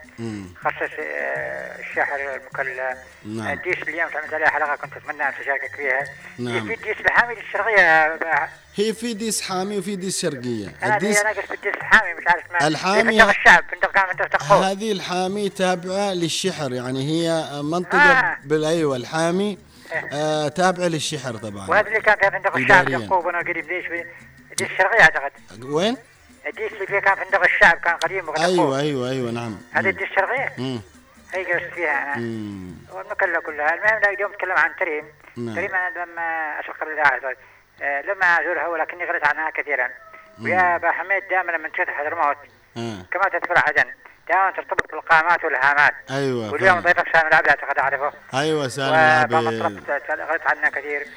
خصص 0.55 0.93
آه، 0.99 1.79
الشحر 1.79 2.15
المكلا 2.35 2.97
نعم. 3.25 3.47
الديش 3.47 3.83
اليوم 3.83 4.09
تعملت 4.09 4.33
عليها 4.33 4.49
حلقة 4.49 4.75
كنت 4.75 4.97
أتمنى 4.97 5.27
أن 5.27 5.33
تشاركك 5.41 5.75
فيها 5.75 6.03
نعم. 6.39 6.67
في 6.67 6.73
الديش 6.73 6.99
الحامي 6.99 7.35
للشرقية 7.35 7.81
آه، 7.81 8.49
هي 8.75 8.93
في 8.93 9.13
ديس 9.13 9.41
حامي 9.41 9.77
وفي 9.77 9.95
ديس 9.95 10.21
شرقية 10.21 10.73
أنا 10.83 10.95
الديس 10.95 11.21
أنا 11.21 11.29
قصد 11.29 11.51
الديش 11.51 11.75
الحامي 11.75 12.13
مش 12.13 12.23
عارف 12.27 12.51
ما 12.51 12.67
الحامي 12.67 13.21
في 13.23 13.29
الشعب 13.39 13.63
هذه 14.51 14.91
الحامي 14.91 15.49
تابعة 15.49 16.13
للشحر 16.13 16.73
يعني 16.73 17.07
هي 17.09 17.45
منطقة 17.61 17.97
آه. 17.97 18.37
بالأيوة 18.45 18.95
الحامي 18.95 19.57
آه 20.13 20.47
تابعة 20.47 20.87
للشحر 20.87 21.37
طبعا 21.37 21.69
وهذا 21.69 21.87
اللي 21.87 22.01
كان 22.01 22.17
فيها 22.17 22.29
فندق 22.29 22.57
الشعب. 22.57 22.89
يعقوب 22.89 23.27
أنا 23.27 23.39
قريب 23.39 23.71
ليش 23.71 23.85
في 23.87 24.05
الديش 24.51 24.71
الشرقية 24.71 25.01
أعتقد 25.01 25.31
وين؟ 25.63 25.97
الديش 26.47 26.73
اللي 26.73 26.87
فيها 26.87 26.99
كان 26.99 27.15
فندق 27.15 27.43
الشعب 27.43 27.77
كان 27.77 27.95
قديم 27.95 28.29
وقد 28.29 28.39
أيوة 28.39 28.79
أيوة 28.79 29.09
أيوة 29.09 29.31
نعم. 29.31 29.57
هذه 29.71 29.89
مم. 30.57 30.81
هي 31.33 31.43
جلست 31.43 31.73
فيها. 31.73 32.15
مم. 32.17 32.73
والمكلة 32.91 33.39
كلها 33.39 33.73
المهم 33.73 34.13
اليوم 34.13 34.31
نتكلم 34.31 34.51
عن 34.51 34.71
تريم. 34.79 35.05
نعم. 35.37 35.55
تريم 35.55 35.75
أنا 35.75 35.89
لما 35.89 36.59
أشق 36.59 36.83
الإذاعة 36.83 37.35
آه، 37.81 38.01
لما 38.01 38.25
أزورها 38.25 38.67
ولكني 38.67 39.05
غلت 39.05 39.27
عنها 39.27 39.49
كثيرا. 39.49 39.89
ويا 40.41 40.75
أبا 40.75 40.91
حميد 40.91 41.23
دائما 41.29 41.51
لما 41.51 41.69
تشوف 41.69 41.89
حضرموت 41.89 42.37
آه. 42.77 43.05
كما 43.11 43.23
تذكر 43.23 43.53
عدن. 43.67 43.91
دائما 44.29 44.51
ترتبط 44.51 44.91
بالقامات 44.91 45.43
والهامات. 45.43 45.93
أيوة 46.11 46.51
واليوم. 46.51 46.79
ضيفك 46.79 47.07
سامي 47.13 47.27
العبد 47.29 47.47
أعتقد 47.47 47.77
أعرفه 47.79 48.13
أيوة 48.33 48.67
سالم 48.67 48.93
العبيد 48.93 49.37
وبمطرف 49.37 49.89
غلت 50.31 50.41
عنها 50.47 50.69
كثير. 50.69 51.07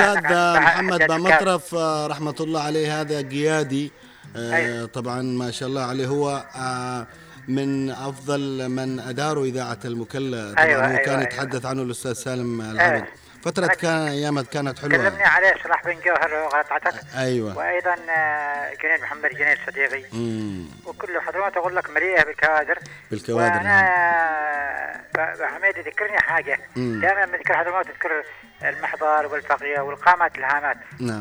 عن 0.00 0.62
محمد 0.62 1.02
حداد 1.02 1.20
بمطرف 1.20 1.74
آه، 1.74 2.06
رحمة 2.06 2.36
الله 2.40 2.62
عليه 2.62 3.00
هذا 3.00 3.28
قيادي. 3.28 3.92
أيوة. 4.36 4.86
طبعا 4.86 5.22
ما 5.22 5.50
شاء 5.50 5.68
الله 5.68 5.80
عليه 5.82 6.06
هو 6.06 6.44
آه، 6.56 7.06
من 7.48 7.90
أفضل 7.90 8.68
من 8.68 9.00
أداروا 9.00 9.46
إذاعة 9.46 9.78
المكلا 9.84 10.52
طبعا 10.52 10.64
أيوة، 10.64 10.80
هو 10.80 10.88
أيوة، 10.90 10.98
كان 10.98 11.18
أيوة. 11.18 11.22
يتحدث 11.22 11.66
عنه 11.66 11.82
الأستاذ 11.82 12.12
سالم 12.12 12.60
العبد 12.60 12.80
أيوة. 12.80 13.06
فترة 13.44 13.66
كان 13.66 14.08
أيامها 14.08 14.42
كانت 14.42 14.78
حلوة. 14.78 14.90
كلمني 14.96 15.24
عليه 15.24 15.54
صلاح 15.64 15.84
بن 15.84 15.96
جوهر 16.04 16.34
وغلطتك 16.34 16.94
أيوة. 17.16 17.58
وأيضا 17.58 17.96
آه، 18.10 18.72
جنيد 18.82 19.00
محمد 19.02 19.30
جنيد 19.30 19.58
صديقي. 19.66 20.04
مم. 20.12 20.68
وكل 20.86 21.20
حضرموت 21.20 21.56
أقول 21.56 21.76
لك 21.76 21.90
مليئة 21.90 22.24
بالكوادر. 22.24 22.78
بالكوادر 23.10 23.56
وأنا 23.56 25.00
فحميد 25.14 25.78
ذكرني 25.78 26.18
حاجة. 26.18 26.58
مم. 26.76 27.00
دائما 27.00 27.20
لما 27.24 27.36
ذكر 27.36 27.54
حضرموت 27.56 27.86
تذكر 27.86 28.10
المحضار 28.62 29.26
والفقيه 29.26 29.80
والقامات 29.80 30.38
الهامات. 30.38 30.76
نعم. 31.00 31.20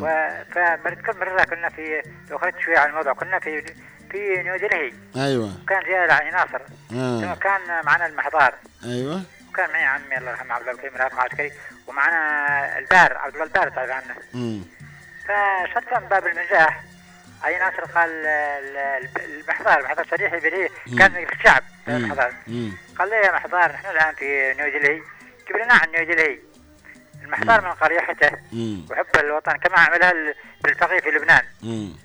فبنذكر 0.52 1.18
مرة 1.20 1.44
كنا 1.44 1.70
في 1.70 2.02
لو 2.30 2.38
خرجت 2.38 2.60
شوية 2.60 2.78
عن 2.80 2.90
الموضوع 2.90 3.14
كنا 3.14 3.40
في 3.40 3.62
في 4.12 4.44
نيودلهي 4.44 4.94
أيوه. 5.16 5.52
كان 5.68 6.12
على 6.12 6.32
ناصر. 6.32 6.62
آه. 6.96 7.36
كان 7.36 7.86
معنا 7.86 8.06
المحضار 8.06 8.54
أيوه. 8.86 9.22
وكان 9.54 9.70
معي 9.70 9.84
عمي 9.86 10.18
الله 10.18 10.32
يرحمه 10.32 10.54
عبد 10.56 10.68
الكريم 10.68 10.92
رافع 10.96 11.22
عسكري 11.22 11.52
ومعنا 11.88 12.78
البار 12.78 13.18
عبد 13.18 13.34
الله 13.34 13.46
البار 13.46 13.70
تعرف 13.70 13.90
عنه 13.92 14.16
من 16.02 16.08
باب 16.08 16.28
المزاح 16.28 16.84
علي 17.44 17.58
ناصر 17.60 17.82
قال 17.86 18.10
ال- 18.10 18.78
ال- 18.78 19.42
المحضار 19.42 19.80
المحضار 19.80 20.08
صريح 20.12 20.36
بديه 20.36 20.70
كان 21.00 21.12
في 21.26 21.34
الشعب. 21.34 21.64
المحضار. 21.88 22.34
قال 23.00 23.10
لي 23.10 23.16
يا 23.16 23.32
محضار 23.32 23.72
نحن 23.72 23.86
الآن 23.90 24.16
في 24.16 24.54
نيودلهي 24.54 25.02
جيب 25.48 25.58
لنا 25.64 25.74
عن 25.74 25.90
نيودلهي 25.92 26.40
المحضار 27.24 27.62
من 27.62 27.72
قريحته. 27.72 28.32
وحب 28.92 29.06
الوطن 29.20 29.58
كما 29.58 29.80
عملها 29.80 30.12
ال- 30.12 30.36
بالفقيه 30.64 31.00
في 31.00 31.10
لبنان 31.12 31.44
مم. 31.62 31.96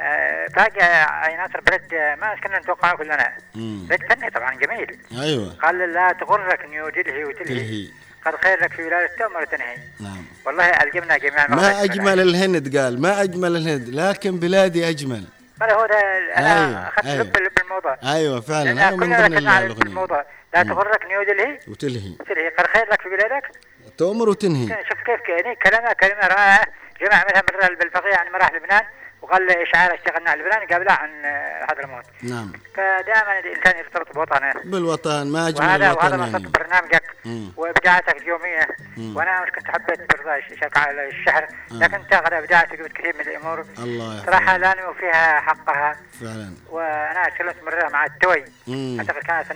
آه، 0.00 0.46
فجأة 0.46 1.04
علي 1.04 1.36
ناصر 1.36 1.60
بلد 1.60 1.94
آه، 1.94 2.14
ما 2.14 2.36
كنا 2.44 2.58
نتوقعه 2.58 2.96
كلنا. 2.96 3.32
بلد 3.54 4.00
فني 4.12 4.30
طبعا 4.30 4.54
جميل. 4.54 4.98
أيوه. 5.22 5.54
قال 5.62 5.92
لا 5.92 6.12
تغرك 6.12 6.64
نيودلهي 6.64 7.24
وتلهي. 7.24 7.44
تلهي. 7.44 7.88
قد 8.26 8.34
خير 8.44 8.62
لك 8.62 8.72
في 8.72 8.82
ولاية 8.82 9.10
تؤمر 9.18 9.40
وتنهي 9.42 9.76
نعم. 10.00 10.24
والله 10.46 10.64
ألجمنا 10.64 11.18
جميعا. 11.18 11.46
ما 11.48 11.84
أجمل 11.84 12.20
الهند 12.20 12.76
قال. 12.76 13.00
ما 13.02 13.22
أجمل 13.22 13.56
الهند 13.56 13.88
لكن 13.88 14.38
بلادي 14.38 14.88
أجمل. 14.88 15.24
قال 15.60 15.70
هو 15.70 15.86
ده 15.86 15.98
أنا 16.36 16.66
أيوة، 16.66 16.88
أخذت 16.88 17.06
أيوة. 17.06 17.24
لب 17.24 17.58
الموضوع. 17.64 17.98
أيوه 18.04 18.40
فعلا. 18.40 18.90
من 18.90 19.00
كلنا 19.00 19.26
ضمن 19.26 19.34
ركزنا 19.34 19.50
على 19.50 19.66
الموضوع. 19.66 20.24
لا. 20.54 20.62
تغرك 20.62 21.06
نيودلهي 21.06 21.58
وتلهي. 21.68 22.16
تلهي. 22.28 22.48
قد 22.48 22.66
خير 22.66 22.86
لك 22.92 23.02
في 23.02 23.08
بلادك. 23.08 23.50
تؤمر 23.98 24.28
وتنهي. 24.28 24.68
شوف 24.88 24.98
كيف 25.06 25.28
يعني 25.28 25.56
كلمة 25.56 25.92
كلمة 25.92 26.26
رائعة. 26.26 26.66
جمع 27.00 27.24
مرة 27.24 27.74
بالفقيه 27.74 28.16
عن 28.16 28.32
مراح 28.32 28.52
لبنان. 28.52 28.82
وقال 29.28 29.46
له 29.46 29.62
اشعار 29.62 29.94
اشتغلنا 29.94 30.30
على 30.30 30.42
لبنان 30.42 30.66
قبلها 30.66 30.94
عن 30.96 31.24
آه، 31.24 31.66
حضرموت 31.66 32.04
نعم. 32.22 32.52
فدائما 32.74 33.38
الإنسان 33.38 33.78
يرتبط 33.78 34.14
بوطنه. 34.14 34.52
بالوطن 34.64 35.26
ما 35.26 35.48
اجمل 35.48 35.66
وهذا 35.66 35.92
وهذا 35.92 36.14
الوطن 36.14 36.18
مقصد 36.18 36.32
يعني. 36.40 36.48
برنامجك. 36.48 37.02
مم. 37.24 37.52
وإبداعاتك 37.56 38.16
اليومية. 38.16 38.68
مم. 38.96 39.16
وأنا 39.16 39.42
مش 39.42 39.50
كنت 39.50 39.66
حبيت 39.70 40.00
برضه 40.14 40.38
اشارك 40.38 40.76
على 40.76 41.08
الشهر. 41.08 41.48
لكن 41.70 42.02
تاخذ 42.10 42.32
إبداعاتك 42.32 42.82
قلت 42.82 42.92
كثير 42.92 43.14
من 43.14 43.20
الأمور. 43.20 43.64
الله 43.78 44.24
صراحة 44.26 44.42
يحفظك 44.42 44.60
لا 44.60 44.82
نمو 44.82 44.92
فيها 44.92 45.40
حقها. 45.40 45.96
فعلا. 46.20 46.54
وأنا 46.70 47.28
تكلمت 47.28 47.56
مرة 47.66 47.88
مع 47.88 48.04
التوي. 48.04 48.44
مم. 48.66 48.96
أعتقد 49.00 49.22
كانت 49.22 49.50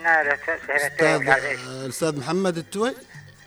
إيش. 1.45 1.61
الأستاذ 1.69 2.21
محمد 2.21 2.57
التوي؟ 2.57 2.95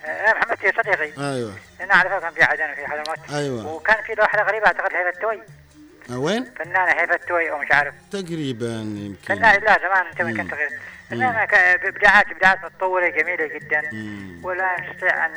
آه، 0.05 0.33
محمد 0.33 0.63
يا 0.63 0.71
صديقي. 0.71 1.33
أيوه. 1.33 1.53
أنا 1.81 1.93
أعرفه 1.93 2.19
كان 2.19 2.31
في 2.31 2.43
عدن 2.43 2.71
وفي 2.71 2.87
حضرموت 2.87 3.19
أيوة. 3.33 3.67
وكان 3.67 4.03
في 4.03 4.13
له 4.13 4.23
واحدة 4.23 4.43
غريبة 4.43 4.67
أعتقد 4.67 4.93
هيفا 4.93 5.09
التوي. 5.09 5.35
آه، 5.35 5.64
وين 6.09 6.45
فنانة 6.59 6.91
هيفا 7.01 7.15
التوي 7.15 7.51
أو 7.51 7.57
مش 7.57 7.67
عارف. 7.71 7.93
تقريبا 8.11 8.67
يمكن. 8.97 9.35
فنان 9.35 9.61
لا 9.63 9.77
زمان 9.79 10.05
انت 10.07 10.21
مم. 10.21 10.37
كنت 10.41 10.51
صغير 10.51 10.69
ك- 11.09 11.53
ابداعات 11.85 12.25
إبداعات 12.31 12.65
متطورة 12.65 13.09
جميلة 13.09 13.47
جدا. 13.55 13.81
مم. 13.93 14.39
ولا 14.45 14.75
نستطيع 14.81 15.25
ان 15.25 15.31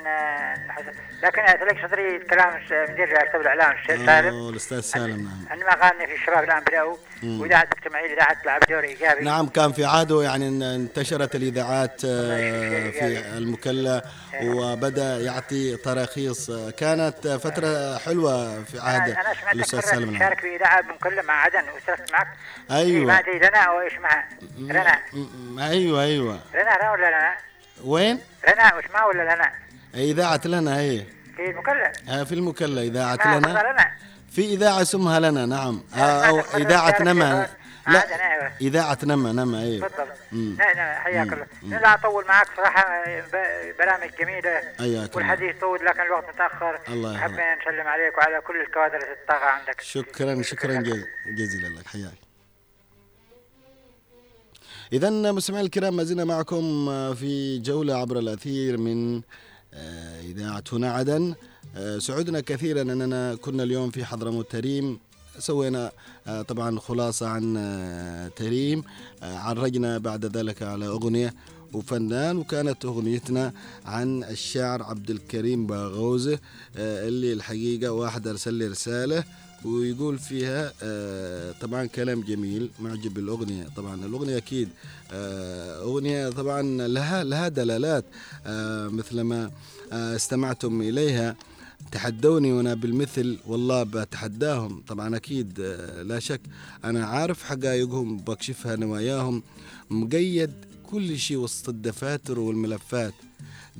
لكن 1.23 1.43
تلاقي 1.61 1.89
صدري 1.89 2.19
كلام 2.19 2.61
مدير 2.73 3.09
مكتب 3.25 3.41
الإعلام 3.41 3.73
الشيخ 3.73 4.07
سالم. 4.07 4.49
الأستاذ 4.49 4.81
سالم 4.81 5.17
نعم. 5.25 5.45
عندما 5.51 5.73
قالني 5.89 6.07
في 6.07 6.15
الشباب 6.15 6.45
الآن 6.45 6.61
بدأوا. 6.61 6.97
واذاعه 7.23 7.69
مجتمعيه 7.77 8.07
الاذاعه 8.07 8.43
تلعب 8.43 8.61
دور 8.69 8.85
إيجابي. 8.85 9.25
نعم 9.25 9.47
كان 9.49 9.73
في 9.73 9.85
عهده 9.85 10.23
يعني 10.23 10.45
إن- 10.61 10.63
انتشرت 10.63 11.35
الإذاعات 11.35 12.03
آه، 12.05 12.91
في 12.91 13.19
المكلا 13.39 14.03
وبدأ 14.43 15.19
يعطي 15.21 15.77
تراخيص. 15.77 16.51
كانت 16.79 17.29
فترة 17.29 17.99
حلوة 17.99 18.65
في 18.65 18.81
عهد 18.81 19.11
أنا 19.11 19.53
الأستاذ 19.53 19.81
سالم 19.81 20.11
نعم. 20.11 20.17
تشارك 20.17 20.41
في 20.41 20.57
إذاعة 20.57 20.81
مكلم 21.01 21.25
مع 21.27 21.35
عدن 21.43 21.63
واشتركت 21.75 22.13
معك. 22.13 22.29
أيوة. 22.71 23.07
ما 23.07 23.19
ادري 23.19 23.39
رنا 23.39 23.59
أو 23.59 23.81
إيش 23.81 23.93
اسمها 23.93 24.29
رنا. 24.71 24.99
م- 25.13 25.58
أيوه 25.59 26.03
أيوه. 26.03 26.41
رنا 26.55 26.77
رنا 26.77 26.91
ولا 26.93 27.07
لنا 27.09 27.37
وين؟ 27.85 28.19
رنا 28.49 28.75
وش 28.75 28.85
ما 28.95 29.05
ولا 29.05 29.23
لنا 29.35 29.53
إذاعة 29.95 30.41
لنا 30.45 30.79
هي 30.79 31.03
في 31.37 31.51
المكلم 31.51 31.93
آه، 32.09 32.25
في 32.25 32.33
المكلا 32.35 32.83
إذاعة 32.83 33.39
لنا. 33.39 33.47
لنا. 33.47 33.91
في 34.33 34.45
إذاعة 34.55 34.83
اسمها 34.83 35.21
لنا 35.21 35.47
نعم. 35.47 35.83
آه، 35.97 36.27
أو 36.29 36.41
إذاعة 36.41 37.03
نما 37.03 37.49
لا 37.89 38.05
أيوة. 38.33 38.53
إذاعة 38.61 38.99
نما 39.05 39.33
نما 39.33 39.61
أيوه 39.63 39.89
تفضل. 39.89 40.07
لا 40.33 40.75
لا 40.75 40.95
حياك. 41.01 41.33
الله. 41.33 41.47
لا 41.79 41.95
أطول 41.95 42.25
معك 42.29 42.47
صراحة 42.57 43.05
ب- 43.33 43.77
برامج 43.79 44.11
حياك 44.19 44.77
الله. 44.81 45.09
والحديث 45.15 45.57
طول 45.61 45.87
لكن 45.87 46.01
الوقت 46.01 46.29
متأخر. 46.35 46.79
الله 46.89 47.15
يحفظك. 47.15 47.23
حبينا 47.33 47.55
نسلم 47.55 47.87
عليك 47.89 48.19
وعلى 48.19 48.41
كل 48.41 48.61
الكوادر 48.61 48.95
اللي 48.97 49.17
تطاغى 49.27 49.45
عندك. 49.51 49.81
شكرا 49.81 50.43
شكرا 50.43 50.73
جز- 50.75 51.07
جزيلا 51.27 51.69
لك. 51.79 51.87
حياك. 51.87 52.28
إذا 54.93 55.33
مستمعي 55.33 55.61
الكرام 55.61 55.97
ما 55.97 56.05
زلنا 56.05 56.25
معكم 56.25 56.87
في 57.15 57.59
جولة 57.59 57.95
عبر 57.95 58.19
الأثير 58.19 58.77
من 58.77 59.23
آه، 59.75 60.21
إذاعة 60.21 60.65
هنا 60.73 60.93
عدن. 60.93 61.35
آه، 61.77 61.99
سعدنا 61.99 62.41
كثيرا 62.41 62.83
أننا 62.83 63.35
كنا 63.35 63.63
اليوم 63.63 63.91
في 63.91 64.05
حضرموت 64.05 64.51
تريم 64.51 64.99
سوينا 65.39 65.93
آه، 66.27 66.43
طبعا 66.43 66.79
خلاصة 66.81 67.29
عن 67.29 68.31
تريم. 68.37 68.85
عرجنا 69.23 69.99
بعد 69.99 70.37
ذلك 70.37 70.63
على 70.63 70.87
أغنية 70.87 71.35
وفنان 71.73 72.37
وكانت 72.37 72.85
أغنيتنا 72.85 73.53
عن 73.85 74.25
الشاعر 74.25 74.83
عبد 74.83 75.11
الكريم 75.11 75.67
باغوزة 75.67 76.39
اللي 76.77 77.33
الحقيقة 77.33 77.93
واحد 77.93 78.29
أرسل 78.29 78.55
لي 78.55 78.67
رسالة 78.67 79.25
ويقول 79.65 80.19
فيها 80.19 80.73
آه، 80.83 81.53
طبعا 81.61 81.87
كلام 81.87 82.21
جميل 82.21 82.71
معجب 82.81 83.15
بالأغنية. 83.15 83.69
طبعا 83.77 83.95
الأغنية 84.07 84.37
أكيد 84.37 84.69
آه، 85.13 85.83
أغنية 85.83 86.29
طبعا 86.29 86.63
لها 86.89 87.25
لها 87.25 87.49
دلالات 87.49 88.05
آه، 88.47 88.89
مثلما 88.89 89.51
آه، 89.93 90.17
استمعتم 90.17 90.81
إليها. 90.83 91.37
تحدوني 91.93 92.53
وأنا 92.53 92.75
بالمثل 92.75 93.39
والله 93.47 93.83
بتحداهم. 93.83 94.83
طبعا 94.89 95.17
أكيد 95.17 95.61
لا 96.03 96.19
شك. 96.19 96.41
أنا 96.85 97.07
عارف 97.07 97.43
حقائقهم 97.43 98.17
بكشفها 98.19 98.77
نواياهم 98.77 99.43
مقيد 99.91 100.51
كل 100.91 101.19
شيء 101.19 101.37
وسط 101.37 101.69
الدفاتر 101.69 102.39
والملفات. 102.39 103.15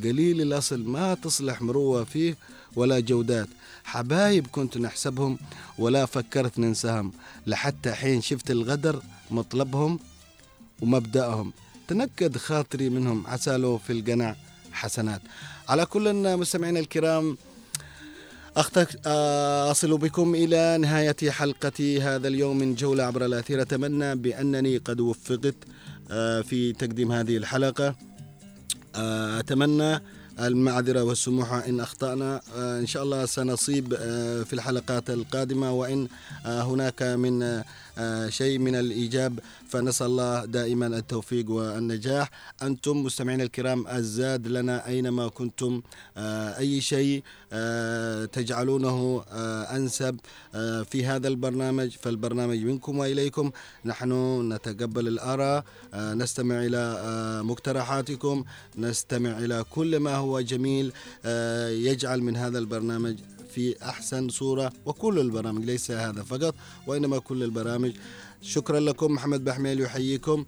قليل 0.05 0.41
الأصل 0.41 0.85
ما 0.89 1.15
تصلح 1.15 1.63
مروة 1.63 2.05
فيه 2.05 2.37
ولا 2.77 3.01
جودات. 3.01 3.49
حبايب 3.89 4.47
كنت 4.47 4.79
نحسبهم 4.79 5.39
ولا 5.79 6.07
فكرت 6.07 6.59
ننساهم 6.59 7.13
لحتى 7.47 7.93
حين 7.93 8.21
شفت 8.21 8.51
الغدر 8.51 9.03
مطلبهم 9.31 9.99
ومبدأهم. 10.83 11.53
تنكد 11.89 12.37
خاطري 12.37 12.89
منهم 12.91 13.27
عسى 13.27 13.57
له 13.57 13.77
في 13.79 13.93
القناع 13.93 14.37
حسنات. 14.73 15.21
على 15.69 15.87
كل 15.87 16.37
مستمعينا 16.37 16.81
الكرام 16.81 17.37
أصل 19.71 19.99
بكم 19.99 20.35
إلى 20.35 20.79
نهاية 20.81 21.31
حلقة 21.31 21.99
هذا 22.03 22.29
اليوم 22.29 22.59
من 22.59 22.75
جولة 22.75 23.05
عبر 23.05 23.25
الأثير. 23.25 23.63
أتمنى 23.63 24.15
بأنني 24.17 24.77
قد 24.79 25.01
وفقت 25.01 25.57
آه، 26.11 26.41
في 26.41 26.73
تقديم 26.73 27.13
هذه 27.13 27.37
الحلقة. 27.37 27.95
آه، 28.95 29.41
أتمنى 29.41 30.01
المعذرة 30.41 31.03
والسموحة 31.03 31.69
إن 31.69 31.81
أخطأنا. 31.81 32.41
آه، 32.57 32.79
إن 32.79 32.87
شاء 32.87 33.03
الله 33.03 33.27
سنصيب 33.27 33.95
آه، 33.99 34.43
في 34.43 34.53
الحلقات 34.53 35.11
القادمة 35.11 35.73
وإن 35.73 36.09
آه، 36.47 36.63
هناك 36.63 37.03
من 37.03 37.63
شيء 38.29 38.59
من 38.59 38.75
الإيجاب. 38.75 39.39
فنسأل 39.69 40.07
الله 40.07 40.45
دائما 40.45 40.87
التوفيق 40.87 41.51
والنجاح. 41.51 42.31
أنتم 42.63 42.97
مستمعين 43.03 43.41
الكرام 43.41 43.87
الزاد 43.89 44.47
لنا 44.49 44.87
أينما 44.87 45.29
كنتم. 45.29 45.83
آه، 46.17 46.59
أي 46.59 46.81
شيء 46.81 47.23
آه، 47.53 48.25
تجعلونه 48.25 49.25
آه، 49.33 49.63
أنسب 49.77 50.17
آه، 50.55 50.83
في 50.83 51.07
هذا 51.07 51.29
البرنامج. 51.29 51.91
فالبرنامج 51.91 52.59
منكم 52.59 52.99
وإليكم. 52.99 53.51
نحن 53.85 54.13
نتقبل 54.53 55.09
الآراء 55.09 55.65
آه، 55.95 56.15
نستمع 56.15 56.65
إلى 56.67 56.99
آه، 57.05 57.43
مقترحاتكم. 57.43 58.45
نستمع 58.79 59.39
إلى 59.39 59.65
كل 59.71 59.97
ما 59.97 60.15
هو 60.17 60.41
جميل 60.41 60.93
آه، 61.25 61.69
يجعل 61.69 62.23
من 62.23 62.37
هذا 62.37 62.59
البرنامج 62.59 63.17
في 63.49 63.83
أحسن 63.83 64.29
صورة 64.29 64.73
وكل 64.87 65.19
البرامج 65.19 65.65
ليس 65.65 65.91
هذا 65.91 66.23
فقط 66.23 66.55
وإنما 66.87 67.19
كل 67.19 67.43
البرامج. 67.43 67.93
شكرا 68.43 68.81
لكم 68.81 69.13
محمد 69.13 69.45
بحميل 69.45 69.81
يحييكم. 69.81 70.45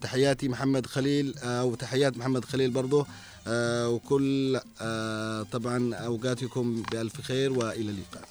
تحياتي 0.00 0.48
محمد 0.48 0.86
خليل 0.86 1.34
آه، 1.38 1.60
أو 1.60 1.74
تحيات 1.74 2.16
محمد 2.16 2.44
خليل 2.44 2.70
برضو. 2.70 3.06
آه، 3.46 3.88
وكل 3.88 4.60
آه، 4.80 5.42
طبعا 5.42 5.94
أوقاتكم 5.94 6.82
بألف 6.92 7.20
خير 7.20 7.52
وإلى 7.52 7.90
اللقاء. 7.90 8.28